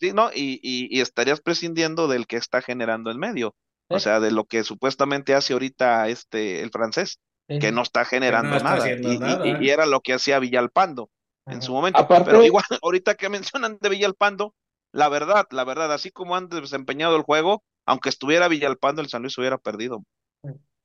[0.00, 0.30] sí, ¿no?
[0.34, 3.54] Y, y, y estarías prescindiendo del que está generando el medio,
[3.88, 4.00] o Eh.
[4.00, 8.56] sea, de lo que supuestamente hace ahorita este el francés, eh, que no está generando
[8.56, 9.46] está nada, y, nada.
[9.62, 11.10] y era lo que hacía Villalpando
[11.46, 11.98] en su momento.
[12.00, 14.54] Aparte- Pero igual, ahorita que mencionan de Villalpando,
[14.92, 19.22] la verdad, la verdad, así como han desempeñado el juego, aunque estuviera Villalpando, el San
[19.22, 20.02] Luis hubiera perdido.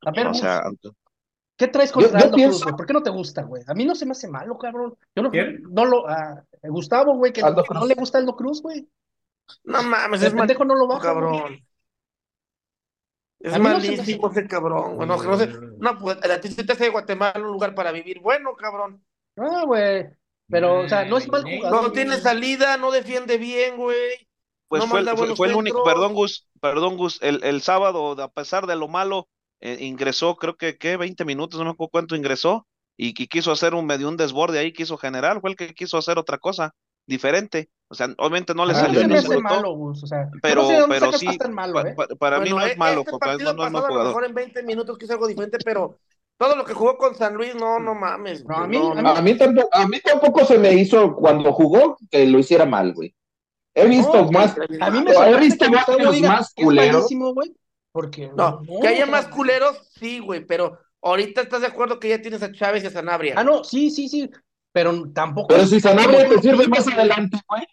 [0.06, 0.62] A ver, O sea,
[1.66, 2.76] ¿qué traes contra yo pienso- Cruz, güey?
[2.76, 3.64] ¿Por qué no te gusta, güey?
[3.68, 4.96] A mí no se me hace malo, cabrón.
[5.16, 5.64] Yo no, ¿Quién?
[5.70, 6.08] no lo.
[6.08, 8.88] a Gustavo, güey, que no le gusta Aldo Cruz, güey.
[9.64, 11.42] No mames, El es pendejo no lo baja, cabrón.
[11.42, 11.66] güey.
[13.40, 15.08] Es malísimo ese cabrón, güey.
[15.08, 15.48] No, sé.
[15.78, 18.22] No, pues a ti se te hace Guatemala un lugar para vivir.
[18.22, 19.04] Bueno, cabrón.
[19.36, 20.06] No, güey.
[20.50, 21.84] Pero, o sea, no es mal jugador.
[21.84, 24.28] No tiene salida, no defiende bien, güey.
[24.70, 28.20] Pues No fue, fue, buenos fue el único, perdón Gus, perdón Gus, el, el sábado,
[28.22, 29.28] a pesar de lo malo,
[29.64, 30.98] eh, ingresó, creo que, ¿qué?
[30.98, 34.60] 20 minutos, no me acuerdo cuánto ingresó, y, y quiso hacer un medio un desborde
[34.60, 36.72] ahí, quiso generar, fue el que quiso hacer otra cosa
[37.08, 37.70] diferente.
[37.90, 39.74] O sea, obviamente no le A mí no salió, no se malo.
[39.74, 41.96] O sea, pero, no sé pero sí, malo, ¿eh?
[41.96, 43.86] pa- para mí Bueno, no e- es malo, este partido no, no es mal pasado
[43.86, 44.08] a lo jugador.
[44.08, 46.00] mejor en 20 minutos quiso algo diferente, pero
[46.38, 48.46] todo lo que jugó con San Luis, no, no mames.
[48.46, 49.10] No, a mí- no, a no.
[49.10, 52.94] A mí, tampoco, a mí tampoco se me hizo cuando jugó que lo hiciera mal,
[52.94, 53.14] güey.
[53.76, 56.66] He visto No, más, A mí me he visto que varios diga más que es
[56.66, 56.94] culeros.
[56.96, 57.54] malísimo, güey.
[57.94, 58.30] Porque.
[58.36, 62.44] No, que haya más culeros, sí, güey, pero ahorita estás de acuerdo que ya tienes
[62.44, 63.36] a Chávez y a Sanabria.
[63.38, 64.30] Ah, no, sí, sí, sí.
[64.74, 65.48] Pero tampoco.
[65.50, 67.64] Pero es- si Sanabria te sirve más adelante, güey.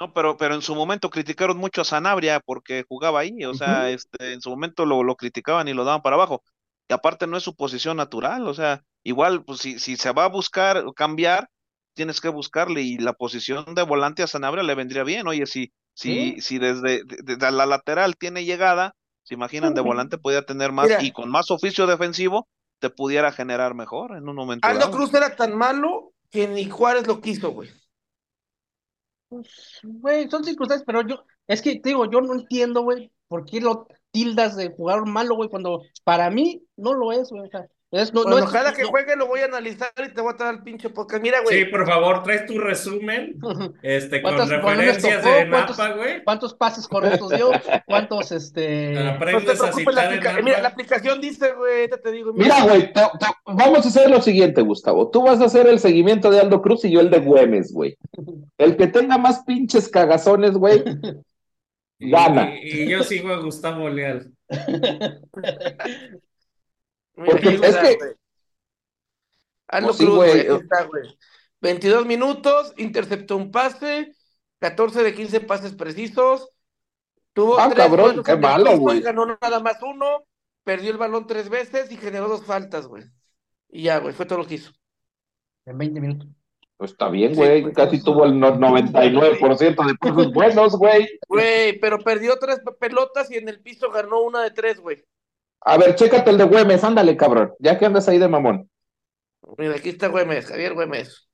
[0.00, 3.90] No, pero, pero en su momento criticaron mucho a Sanabria porque jugaba ahí, o sea,
[3.90, 6.44] este, en su momento lo, lo criticaban y lo daban para abajo.
[6.88, 10.26] Y aparte no es su posición natural, o sea, igual, pues si, si se va
[10.26, 11.50] a buscar o cambiar,
[11.94, 15.26] tienes que buscarle y la posición de volante a Sanabria le vendría bien.
[15.26, 16.40] Oye, si, si, Sí.
[16.40, 18.94] si desde de- desde la lateral tiene llegada,
[19.24, 21.02] se imaginan de volante podía tener más Mira.
[21.02, 22.46] y con más oficio defensivo
[22.78, 24.92] te pudiera generar mejor en un momento Aldo dado.
[24.92, 27.68] Cruz era tan malo que ni Juárez lo quiso, güey.
[29.28, 33.44] Pues, güey, son circunstancias, pero yo, es que te digo, yo no entiendo, güey, por
[33.44, 37.42] qué lo, tildas de jugador malo, güey, cuando para mí no lo es, güey.
[37.46, 39.90] O sea, es, no, no Bueno, es- cada que no- juegue lo voy a analizar
[40.06, 41.22] y te voy a traer el pinche podcast.
[41.22, 41.58] Mira, güey.
[41.60, 43.36] Sí, por favor, traes tu resumen,
[43.82, 45.34] este, con ¿Cuántos balones referencias tocó?
[45.34, 46.24] de ¿Cuántos- Napa, güey.
[46.24, 47.50] ¿Cuántos pases correctos dio?
[47.86, 48.92] ¿Cuántos, este...
[48.92, 52.32] no te preocupes, la, aplica- mira, la aplicación dice, güey, te digo.
[52.34, 55.08] Mira, güey, te- te- vamos a hacer lo siguiente, Gustavo.
[55.10, 57.96] Tú vas a hacer el seguimiento de Aldo Cruz y yo el de Güemes, güey.
[58.58, 60.82] El que tenga más pinches cagazones, güey,
[61.98, 62.54] gana.
[62.62, 64.30] Y, y yo sigo a Gustavo Leal.
[67.26, 67.98] Porque es que-
[69.70, 70.40] Pues sí, Cruz, güey.
[70.40, 71.18] aquí está, güey.
[71.60, 74.14] 22 minutos, interceptó un pase,
[74.60, 76.48] 14 de 15 pases precisos,
[77.32, 78.98] tuvo Ah, tres cabrón, qué malo, güey.
[78.98, 80.24] y ganó nada más uno,
[80.64, 83.04] perdió el balón tres veces y generó dos faltas, güey.
[83.68, 84.72] Y ya, güey, fue todo lo que hizo.
[85.66, 86.28] En 20 minutos.
[86.78, 87.72] Pues está bien, Sí, güey.
[87.72, 91.18] Casi pues, tuvo el no- 99% de pasos buenos, güey.
[91.28, 95.04] Güey, pero perdió tres pelotas y en el piso ganó una de tres, güey.
[95.60, 97.54] A ver, chécate el de Güemes, ándale, cabrón.
[97.58, 98.70] Ya que andas ahí de mamón.
[99.56, 101.28] Mira, aquí está Güemes, Javier Güemes.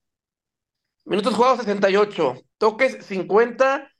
[1.04, 3.90] Minutos jugados 68, toques 50,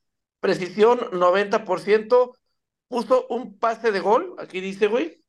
[0.40, 2.32] precisión 90%,
[2.88, 5.22] puso un pase de gol, aquí dice, güey.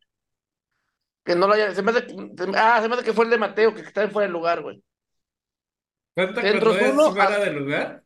[1.25, 3.25] Que no lo haya, se me hace, se me- ah, se me hace que fue
[3.25, 4.81] el de Mateo, que está en fuera de lugar, güey.
[6.13, 7.39] ¿Cuánto Centros uno, fuera ah.
[7.39, 8.03] de lugar?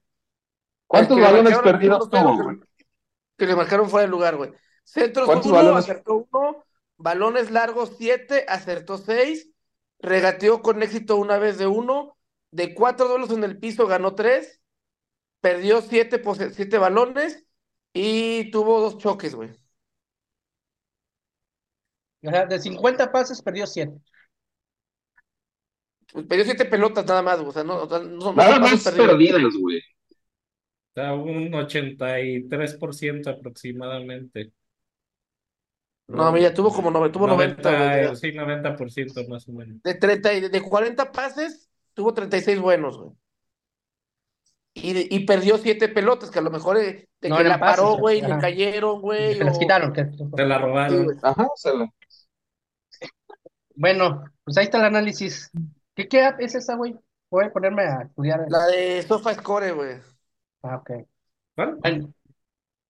[0.87, 2.57] ¿Cuántos balones perdidos tuvo, güey?
[3.37, 4.51] Que le marcaron fuera de lugar, güey.
[4.83, 5.83] Centros ¿Cuántos uno, balones?
[5.83, 6.65] acertó uno,
[6.99, 9.51] balones largos siete, acertó seis,
[9.99, 12.17] regateó con éxito una vez de uno,
[12.51, 14.61] de cuatro duelos en el piso ganó tres,
[15.41, 17.45] perdió siete, pose- siete balones
[17.93, 19.51] y tuvo dos choques, güey.
[22.23, 23.99] O sea, de 50 pases perdió 7.
[26.11, 27.49] Pues perdió siete pelotas nada más, güey.
[27.49, 29.79] O sea, no, o sea, no son no Nada más perdidas, güey.
[29.79, 29.81] O
[30.93, 34.51] sea, un 83% aproximadamente.
[36.09, 37.79] No, mira, tuvo como nove- tuvo 90, güey.
[38.03, 39.81] 90, sí, 90% más o menos.
[39.83, 43.11] De 30 y de 40 pases, tuvo 36 buenos, güey.
[44.73, 47.59] Y, y perdió siete pelotas, que a lo mejor eh, de No que eran la
[47.59, 48.39] paró, pases, güey, le ajá.
[48.39, 49.35] cayeron, güey.
[49.35, 49.93] Se las o- quitaron.
[49.93, 51.03] que- Te la Sí, robaron.
[51.05, 51.17] güey.
[51.21, 51.89] Ajá, se la-
[53.75, 55.51] Bueno, pues ahí está el análisis.
[55.95, 56.95] ¿Qué, qué app es esa, güey?
[57.29, 58.45] Voy a ponerme a estudiar.
[58.49, 59.95] La de SofaScore, güey.
[60.63, 60.91] Ah, ok.
[61.55, 61.77] ¿Cuál?
[61.81, 62.13] Bueno,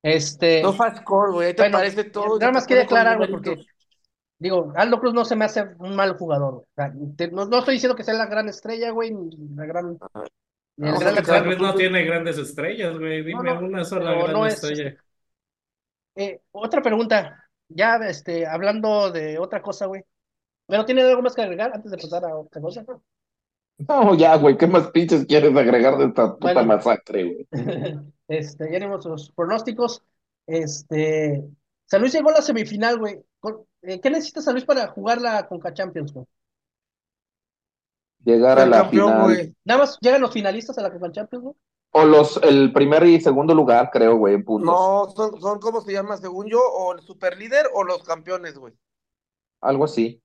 [0.03, 1.47] este, SofaScore, güey.
[1.47, 2.39] Ahí te Bueno, aparece todo.
[2.39, 3.65] nada más quería aclarar, güey, porque
[4.37, 6.53] digo, Aldo Cruz no se me hace un mal jugador.
[6.53, 6.63] güey.
[6.65, 9.65] O sea, te- no, no estoy diciendo que sea la gran estrella, güey, ni la
[9.65, 9.97] gran,
[10.77, 13.23] ni el No, gran no tiene grandes estrellas, güey.
[13.23, 14.95] Dime No, no, una sola gran no es, estrella.
[16.15, 20.03] Eh, otra pregunta, ya este, hablando de otra cosa, güey.
[20.67, 22.85] ¿Pero tiene algo más que agregar antes de pasar a otra cosa?
[23.87, 26.65] No, ya, güey, ¿qué más pinches quieres agregar de esta puta Bueno.
[26.65, 27.47] masacre, güey?
[28.29, 30.03] Este, ya tenemos los pronósticos.
[30.45, 31.43] Este,
[31.85, 33.19] San Luis llegó a la semifinal, güey.
[33.81, 36.25] Eh, ¿Qué necesita San Luis para jugar la Conca Champions, güey?
[38.23, 39.23] Llegar a la campeón, final.
[39.23, 39.55] güey.
[39.65, 41.55] Nada más llegan los finalistas a la Conca Champions, güey.
[41.91, 44.67] O los, el primer y segundo lugar, creo, güey, en puntos.
[44.71, 46.17] No, son, son, ¿cómo se llama?
[46.17, 48.75] Según yo, o el superlíder o los campeones, güey.
[49.61, 50.21] Algo así.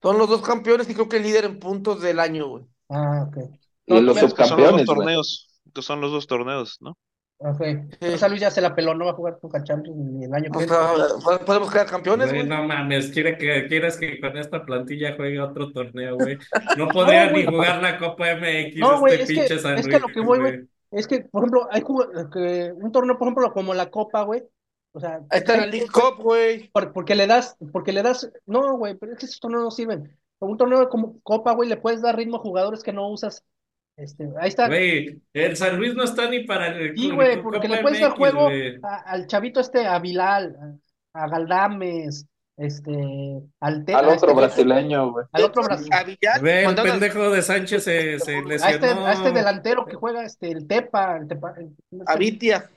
[0.00, 2.64] Son los dos campeones y creo que el líder en puntos del año, güey.
[2.90, 3.38] Ah, ok.
[3.86, 5.04] Y los No, Es que son los dos subcampeones, güey.
[5.04, 5.48] torneos.
[5.74, 6.96] que son los dos torneos, ¿no?
[7.38, 7.60] Ok.
[8.00, 10.32] Pero San Luis ya se la peló, no va a jugar Conca Champions ni el
[10.32, 10.72] año que O viene.
[10.72, 15.40] sea, podemos quedar campeones, Güey, no mames, quiere que, quieres que con esta plantilla juegue
[15.40, 16.38] otro torneo, güey.
[16.78, 17.56] No podía No, ni güey.
[17.56, 20.06] jugar la Copa MX No, güey, este es que- pinche San es que a lo
[20.06, 20.68] Luis, que voy, güey.
[20.92, 24.44] Es que, por ejemplo, hay que un torneo, por ejemplo, como la Copa, güey.
[24.92, 26.68] O sea, Ahí está la hay- League Cup, güey.
[26.70, 29.70] por- porque le das, porque le das, no, güey, pero es que esos torneos no
[29.72, 30.16] sirven.
[30.38, 33.42] Con un torneo como Copa, güey, le puedes dar ritmo a jugadores que no usas.
[33.96, 34.66] Este, ahí está.
[34.66, 38.00] Güey, el San Luis no está ni para el Sí, güey, porque Copa le puedes
[38.00, 38.78] dar MX, juego güey.
[38.82, 40.56] a- al chavito este, a Bilal,
[41.14, 42.26] a, a Galdames,
[42.56, 42.92] este,
[43.60, 45.26] al, te- Al este otro güey, brasileño, güey.
[45.32, 45.96] al otro brasileño.
[46.40, 49.06] Güey, el pendejo de Sánchez se, se A este, lesionó.
[49.06, 51.70] a este delantero que juega, este, el Tepa, el Tepa, el-
[52.06, 52.68] a Vitia.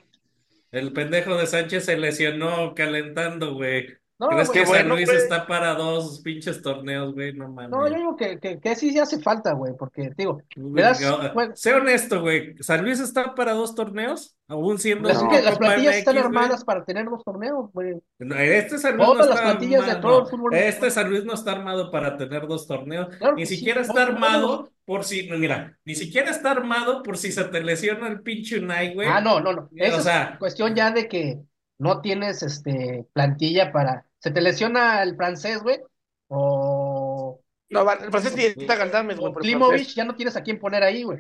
[0.72, 3.88] El pendejo de Sánchez se lesionó calentando, güey.
[4.20, 7.34] No, ¿Crees güey, que San Luis está para dos pinches torneos, güey?
[7.34, 7.70] No mames.
[7.70, 11.00] no, yo digo que, que, que sí, sí hace falta, güey, porque, digo, Güey, das
[11.00, 11.20] yo-.
[11.54, 12.56] Sé honesto, güey.
[12.62, 14.36] ¿San Luis está para dos torneos?
[14.48, 17.96] Aún siendo una que las plantillas están MX, armadas para tener dos torneos, güey.
[18.18, 20.10] No, Este San Luis Todas no las está plantillas de armado.
[20.10, 20.90] todo el fútbol Este.
[20.92, 23.16] San Luis no está armado para tener dos torneos.
[23.18, 26.52] Claro Ni sí, siquiera no, está no, armado por si, no, mira, ni siquiera está
[26.52, 29.08] armado por si se te lesiona el pinche Unai, güey.
[29.12, 29.70] Ah, no, no, no.
[29.76, 31.42] Esa O sea- es cuestión ya de que
[31.80, 34.06] no tienes este plantilla para.
[34.20, 35.80] Se te lesiona el francés, güey.
[36.28, 39.34] O, No, el francés necesita Galdames, güey.
[39.34, 41.20] Klimovic, ya no tienes a quién poner ahí, güey.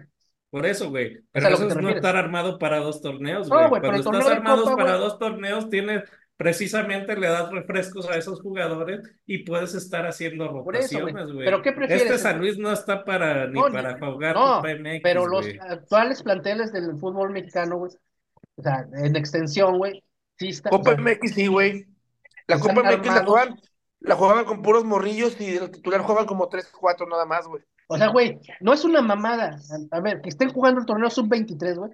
[0.50, 1.20] Por eso, güey.
[1.32, 3.82] Pero eso es no estar armado para dos torneos, No, güey.
[3.82, 6.04] pero Cuando el torneo estás armado Copa, para dos torneos, tienes
[6.38, 11.46] precisamente le das refrescos a esos jugadores y puedes estar haciendo rotaciones, güey.
[11.46, 12.04] ¿Pero qué prefieres?
[12.04, 14.62] Este San Luis no está para ni No, para jugar no,
[15.02, 17.92] pero los actuales planteles del fútbol mexicano, güey,
[18.56, 20.04] o sea, en extensión, güey,
[20.38, 21.86] sí está, o Copa sea, MX sí, güey.
[22.48, 23.62] La Copa MX la jugaban,
[24.00, 27.64] la jugaban con puros morrillos y el titular jugaban como 3, 4 nada más, güey.
[27.88, 29.60] o sea, güey, no es una mamada.
[29.92, 31.92] A, ver, que estén jugando el torneo sub-23, güey.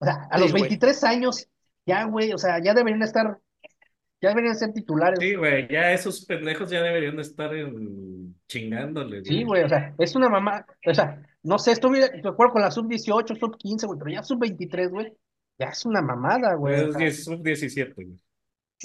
[0.00, 0.62] O sea, a Sí, los güey.
[0.62, 1.48] 23 años,
[1.86, 3.38] ya, güey, o sea, ya deberían estar,
[4.20, 5.18] ya deberían ser titulares.
[5.18, 8.36] Sí, güey, ya esos pendejos ya deberían de estar en...
[8.46, 12.52] chingándole, Sí, güey, o sea, es una mamá, o sea, no sé, estuve de acuerdo
[12.52, 15.12] con la sub-18, sub-15, güey, pero ya sub-23, güey,
[15.58, 16.80] ya es una mamada, güey.
[16.80, 18.18] o Es sea, 10 sub-17, güey.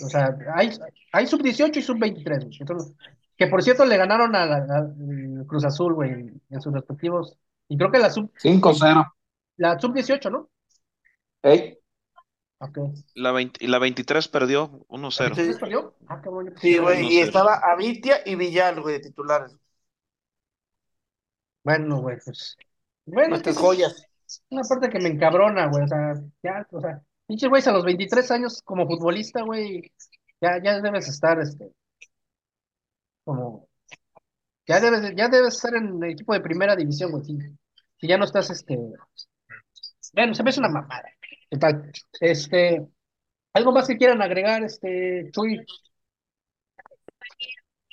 [0.04, 0.72] O sea, hay,
[1.12, 2.58] hay sub-18 y sub-23, güey.
[2.60, 2.96] Entonces,
[3.38, 6.12] que por cierto le ganaron a, la- a- al Cruz Azul, güey,
[6.50, 7.38] en, sus respectivos.
[7.68, 9.14] Y creo que la sub, 5-0.
[9.58, 10.50] la sub-18, ¿no?
[11.44, 11.78] Ey,
[12.60, 12.78] Ok.
[13.16, 15.36] La, 20 y la 23 perdió 1-0.
[15.36, 15.42] Sí.
[15.42, 15.96] ¿Entonces perdió?
[16.08, 16.52] Ah, qué bueno.
[16.62, 19.58] Sí, güey, y estaba Avitia y Villal, güey, de titulares.
[21.64, 22.58] Bueno, güey, pues.
[23.06, 24.06] Bueno, Nuestras sí, joyas.
[24.38, 25.84] Es una parte que me encabrona, güey.
[25.84, 29.92] O sea, ya, o sea, pinches güeyes a los 23 años como futbolista, güey,
[30.42, 31.72] ya, ya debes estar, este,
[33.24, 33.68] como,
[34.68, 37.24] ya debes, ya debes estar en el equipo de primera división, güey.
[37.24, 37.38] Si,
[37.98, 38.78] si ya no estás, este,
[40.14, 41.10] bueno, se me hace una mamada.
[42.20, 42.86] Este,
[43.54, 45.66] ¿algo más que quieran agregar, este, Chuy?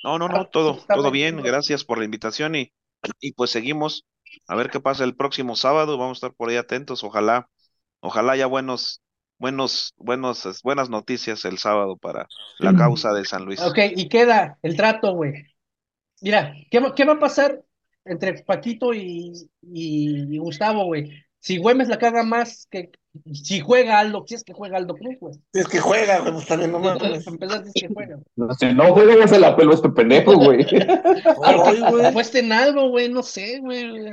[0.03, 1.35] No, no, no, todo, todo bien.
[1.35, 1.45] bien.
[1.45, 2.73] Gracias por la invitación y,
[3.19, 4.05] y pues seguimos
[4.47, 5.97] a ver qué pasa el próximo sábado.
[5.97, 7.03] Vamos a estar por ahí atentos.
[7.03, 7.49] Ojalá,
[7.99, 9.01] ojalá haya buenos,
[9.37, 12.27] buenos, buenos, buenas noticias el sábado para
[12.59, 13.61] la causa de San Luis.
[13.61, 15.45] Ok, y queda el trato, güey.
[16.21, 17.61] Mira, ¿qué, va- qué va a pasar
[18.05, 21.11] entre Paquito y, y, y Gustavo, güey?
[21.39, 22.91] Si Güemes la caga más que
[23.33, 25.35] si juega Aldo, si es que juega Aldo Cruz, güey.
[25.53, 27.27] Es que juega, güey, pues también no mames.
[27.27, 28.17] Empezar, si es que juega.
[28.35, 30.65] no, si no juega, ya se la peló este pendejo, güey.
[31.43, 32.05] Ay, güey.
[32.05, 34.11] Apuesten algo, güey, no sé, güey.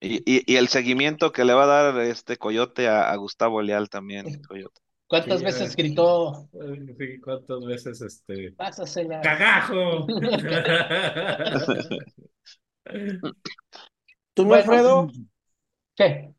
[0.00, 3.62] Y, y, y el seguimiento que le va a dar este Coyote a, a Gustavo
[3.62, 4.80] Leal también, Coyote.
[5.06, 6.48] ¿Cuántas Sí, veces gritó?
[6.98, 8.52] Sí, ¿Cuántas veces este...
[8.52, 9.20] Pásasela.
[9.20, 10.06] ¡Cagajo!
[14.34, 14.54] Tú, Bueno.
[14.62, 15.08] Alfredo,
[15.94, 16.33] ¿Qué?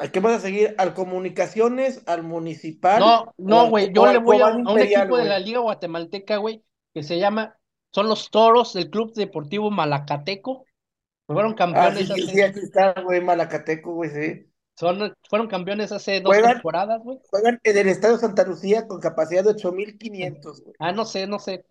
[0.00, 0.74] ¿A qué vas a seguir?
[0.78, 3.00] ¿Al Comunicaciones, al Municipal?
[3.00, 6.64] No, no, güey, yo le voy a, un Imperial, equipo de la Liga Guatemalteca, güey,
[6.92, 7.56] que se llama,
[7.92, 10.64] son los Toros del Club Deportivo Malacateco.
[11.26, 14.46] Fueron Ah, campeones sí, sí, hace, sí, aquí está, güey, Malacateco, güey, sí.
[14.76, 17.18] son, fueron campeones hace dos Juegan- temporadas, güey.
[17.30, 20.74] Juegan en el Estadio Santa Lucía con capacidad de 8500, güey.
[20.80, 21.64] Ah, no sé, no sé,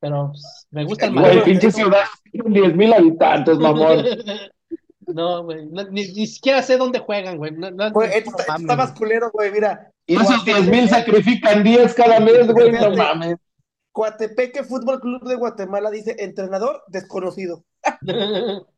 [0.00, 0.32] pero
[0.70, 4.04] me gusta el Güey, pinche ciudad, 10 mil habitantes, mamón.
[5.06, 7.52] No, güey, no, ni, ni siquiera sé dónde juegan, güey.
[7.52, 8.98] No, no, Güey, esto, no está- está más güey.
[8.98, 9.90] culero, güey, mira.
[10.06, 13.36] Y esos 10 mil sacrifican 10 cada mes, güey, no mames.
[13.92, 17.64] Coatepeque Fútbol Club de Guatemala dice entrenador desconocido.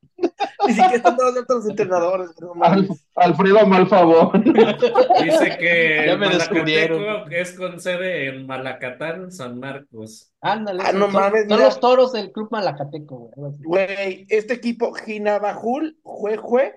[0.66, 2.30] Ni siquiera están alta los entrenadores,
[2.62, 2.88] Al-.
[3.16, 4.32] Alfredo, mal favor.
[4.42, 7.00] Dice que Ya me descubrieron.
[7.02, 10.32] Malacateco es con sede en Malacatán, San Marcos.
[10.40, 11.64] Ándale, Ah, son, no mames, son mira.
[11.66, 13.52] los toros del Club Malacateco, güey.
[13.58, 16.74] Güey, este equipo, Jinabajul, Juejue,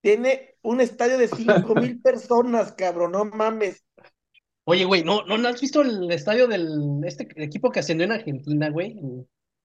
[0.00, 3.84] tiene un estadio de 5 mil personas, cabrón, no mames.
[4.64, 8.12] Oye, güey, ¿no, no, ¿no has visto el estadio del este equipo que ascendió en
[8.12, 8.96] Argentina, güey?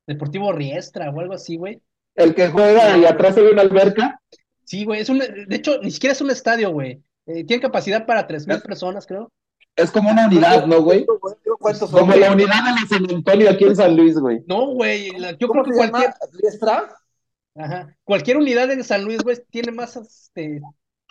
[0.08, 1.82] Deportivo Riestra o algo así, güey.
[2.18, 4.22] El que juega y atrás hay una alberca.
[4.66, 7.02] Sí, güey, es un, de hecho, ni siquiera es un estadio, güey.
[7.26, 9.32] Eh, tiene capacidad para tres mil personas, creo.
[9.76, 11.06] Es como una unidad, ¿no, güey?
[11.60, 12.02] ¿Cuántos son?
[12.02, 14.44] Como la unidad de la San Antonio aquí en San Luis, güey.
[14.48, 16.96] No, güey, yo ¿Cómo creo que cualquier, ¿Riestra?
[17.56, 20.62] ajá, cualquier unidad en San Luis, güey, tiene más, este,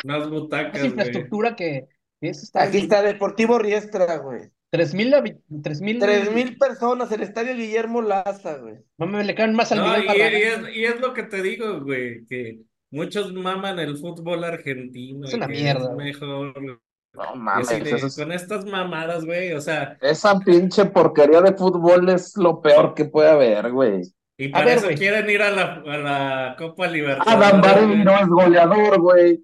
[0.03, 0.87] Más más butacas, güey.
[0.87, 1.89] infraestructura que,
[2.20, 2.69] que ese estadio.
[2.69, 4.51] Aquí está Deportivo Riestra, güey.
[4.70, 5.14] Tres mil,
[5.62, 8.76] tres mil, Tres mil personas, el estadio Guillermo Laza, güey.
[8.98, 11.80] Mames, le caen más al No, Miguel y, es, y es lo que te digo,
[11.80, 12.59] güey, que
[12.90, 16.06] muchos maman el fútbol argentino Es una mierda, es güey.
[16.12, 16.80] mejor.
[17.14, 21.55] No mames, de- eso es- con estas mamadas, güey, o sea, esa pinche porquería de
[21.55, 24.02] fútbol es lo peor que puede haber, güey.
[24.36, 27.60] y A para ver, eso quieren ir a la, a la Copa Adam Libertadores.
[27.62, 29.43] Barreiro es goleador, güey.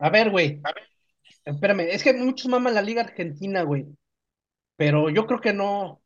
[0.00, 0.60] A ver, güey.
[1.44, 3.86] Espérame, es que muchos maman la Liga Argentina, güey.
[4.76, 5.82] Pero yo creo que no.
[5.84, 6.00] O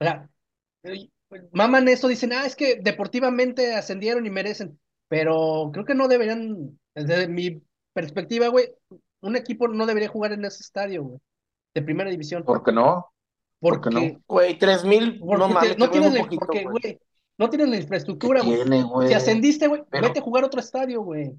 [0.00, 0.28] sea,
[0.84, 1.08] eh,
[1.52, 4.78] maman eso, dicen, ah, es que deportivamente ascendieron y merecen.
[5.08, 7.62] Pero creo que no deberían, desde mi
[7.92, 8.70] perspectiva, güey,
[9.20, 11.18] un equipo no debería jugar en ese estadio, güey,
[11.74, 12.44] de primera división.
[12.44, 13.06] ¿Por qué no?
[13.60, 16.46] por qué Porque, Güey, tres mil, porque no te- mames, no tienes un la, poquito,
[16.46, 16.78] porque, güey.
[16.82, 17.00] güey,
[17.38, 18.56] no tienes la ¿Qué infraestructura, güey.
[18.56, 19.08] tiene, güey?
[19.08, 21.32] Si ascendiste, güey, Pero- vete a jugar a otro estadio, güey.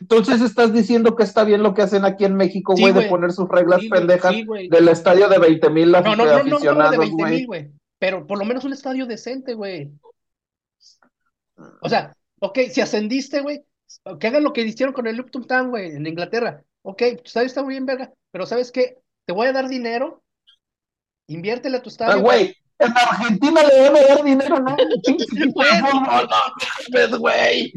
[0.00, 3.08] Entonces estás diciendo que está bien lo que hacen aquí en México, Sí, güey, de
[3.08, 6.26] poner sus reglas Sí, pendejas sí, del estadio de 20 mil No, no, no, no,
[6.26, 7.32] no, de aficionados, 20 güey.
[7.36, 7.70] mil, güey.
[7.98, 9.90] Pero por lo menos un estadio decente, güey.
[11.80, 13.64] O sea, ok, si ascendiste, güey,
[14.20, 16.62] que hagan lo que hicieron con el Lupton Town, güey, en Inglaterra.
[16.82, 18.98] Ok, tu estadio está muy bien, verga, pero ¿sabes qué?
[19.26, 20.22] Te voy a dar dinero,
[21.26, 22.22] inviértele a tu Ah, estadio.
[22.22, 24.76] güey, en Argentina le deben dar dinero, ¿no?
[27.18, 27.72] Güey.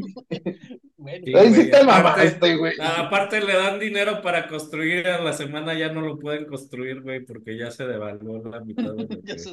[1.02, 2.72] Bueno, Sí, Ahí sí güey, te aparte- mamaste, güey.
[2.80, 7.24] Aparte le dan dinero para construir, a la semana ya no lo pueden construir, güey,
[7.24, 9.50] porque ya se devaluó la mitad de ya se-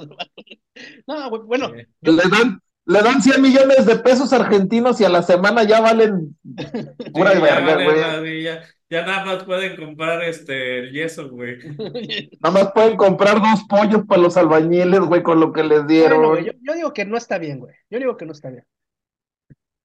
[1.08, 1.86] No, güey, bueno, Sí.
[2.12, 6.38] Le dan, le dan 100 millones de pesos argentinos y a la semana ya valen
[7.14, 8.02] pura Sí, ya verga, vale güey.
[8.02, 11.58] madre, ya, ya nada más pueden comprar este el yeso, güey.
[12.42, 16.18] Nada más pueden comprar dos pollos para los albañiles, güey, con lo que les dieron.
[16.20, 17.76] Bueno, güey, yo, yo digo que no está bien, güey.
[17.92, 18.64] Yo digo que no está bien.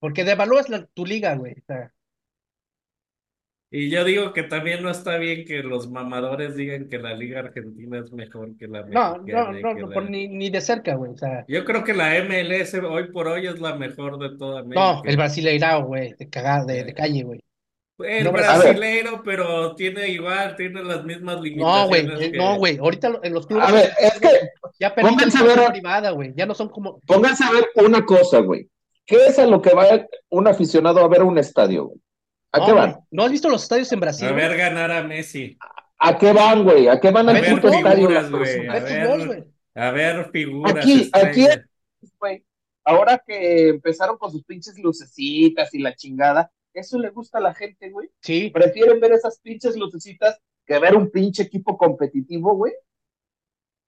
[0.05, 1.52] Porque devalúas la- tu liga, güey.
[1.55, 1.90] O sea,
[3.70, 7.40] Y yo digo que también no está bien que los mamadores digan que la liga
[7.40, 9.51] argentina es mejor que la no, mexicana.
[9.51, 11.12] no, no, no, la- por ni, ni de cerca, güey.
[11.12, 14.60] O sea, Yo creo que la MLS hoy por hoy es la mejor de toda
[14.60, 14.81] América.
[14.81, 17.40] no, el Brasileirao, güey, de cagada, de, de calle, güey.
[18.01, 22.56] Es No, brasileiro, pero tiene igual, tiene las mismas No, limitaciones güey, eh, que- no,
[22.59, 22.76] güey.
[22.76, 24.28] Ahorita en los clubes A ver, es que
[24.78, 26.35] ya permiten pónganse a inversión ver- privada, güey.
[26.36, 27.01] Ya no son como.
[27.06, 28.68] pónganse a ver una cosa, güey.
[29.06, 32.01] ¿Qué es a lo que va un aficionado a ver un estadio, güey?
[32.52, 32.97] ¿A no, qué van?
[33.10, 34.28] ¿No has visto los estadios en Brasil?
[34.28, 34.48] a güey?
[34.48, 35.56] ver ganar a Messi,
[35.98, 36.89] ¿A qué van, güey?
[36.89, 39.44] ¿A qué van A al ver puto estadio las güey, a Ver ver, fútbol, güey.
[39.74, 41.66] a ver figuras, Aquí, aquí, estrellas.
[42.18, 42.44] güey,
[42.85, 47.55] ahora que empezaron con sus pinches lucecitas y la chingada, eso le gusta a la
[47.55, 48.10] gente, güey.
[48.20, 52.72] Sí, Prefieren ver esas pinches lucecitas que ver un pinche equipo competitivo, güey.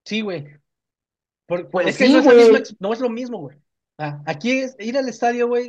[0.04, 0.46] sí, güey.
[1.46, 3.56] Por- Pues es que no, es misma no es lo mismo, güey.
[3.98, 5.68] Ah, aquí es ir al estadio, güey.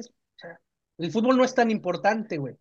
[0.98, 2.56] el fútbol no es tan importante, güey.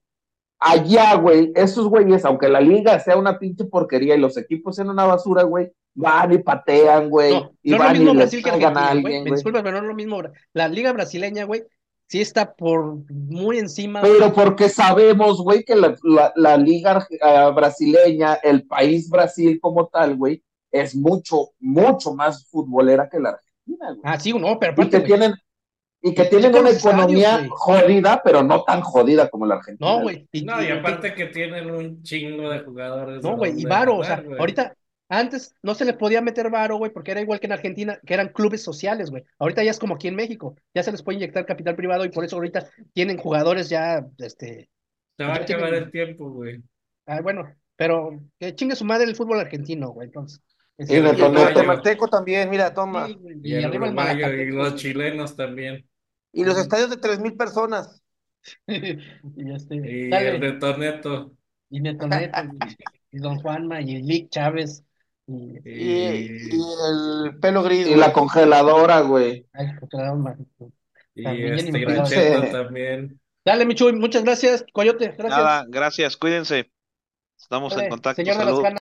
[0.58, 4.88] Allá, güey, esos güeyes, aunque la liga sea una pinche porquería y los equipos sean
[4.88, 8.22] una basura, güey, van y patean, güey, No, y no lo van y mismo les
[8.22, 9.34] Brasil que Argentina, alguien, Me güey.
[9.34, 10.22] disculpas, pero no es lo mismo.
[10.54, 11.64] La liga brasileña, güey,
[12.08, 14.00] sí está por muy encima.
[14.00, 19.88] Pero porque sabemos, güey, que la, la- la liga ah, brasileña, el país Brasil como
[19.88, 24.00] tal, güey, es mucho, mucho más futbolera que la Argentina, güey.
[24.04, 25.34] Ah, sí, no, pero y que tienen,
[26.02, 29.90] y que tienen una economía jodida, pero no tan jodida como la Argentina.
[29.90, 30.28] No, güey.
[30.32, 33.22] y- No, y aparte que tienen un chingo de jugadores.
[33.22, 34.76] No, güey, y varo, o sea, ahorita,
[35.08, 38.14] antes no se les podía meter varo, güey, porque era igual que en Argentina, que
[38.14, 39.24] eran clubes sociales, güey.
[39.38, 42.10] Ahorita ya es como aquí en México, ya se les puede inyectar capital privado y
[42.10, 44.68] por eso ahorita tienen jugadores ya, este,
[45.16, 46.60] Se va a acabar tienen- el tiempo, güey.
[47.06, 50.40] ah, bueno, pero que chingue su madre el fútbol argentino, güey, entonces.
[50.78, 51.42] Y de el Toneto.
[51.42, 53.06] guatemalteco también, mira, toma.
[53.06, 55.88] Sí, Y, y el arriba el uruguayo y Malacateco, los chilenos también.
[56.32, 58.02] Y los estadios de tres mil personas.
[58.66, 59.74] y este,
[60.30, 61.36] el de Toneto.
[61.70, 64.84] y Neto, y, y Don Juanma, y Lick Chávez,
[65.26, 68.00] y, Y, Y, y el pelo gris, Y güey.
[68.00, 69.46] la congeladora, güey.
[69.52, 69.66] ay,
[71.14, 72.64] y También este me Iracheta acordaba.
[72.64, 73.20] también.
[73.44, 75.28] Dale, Michu, muchas gracias, Coyote, gracias.
[75.28, 76.70] Nada, gracias, cuídense.
[77.38, 78.22] Estamos en contacto.
[78.22, 78.85] señor de las.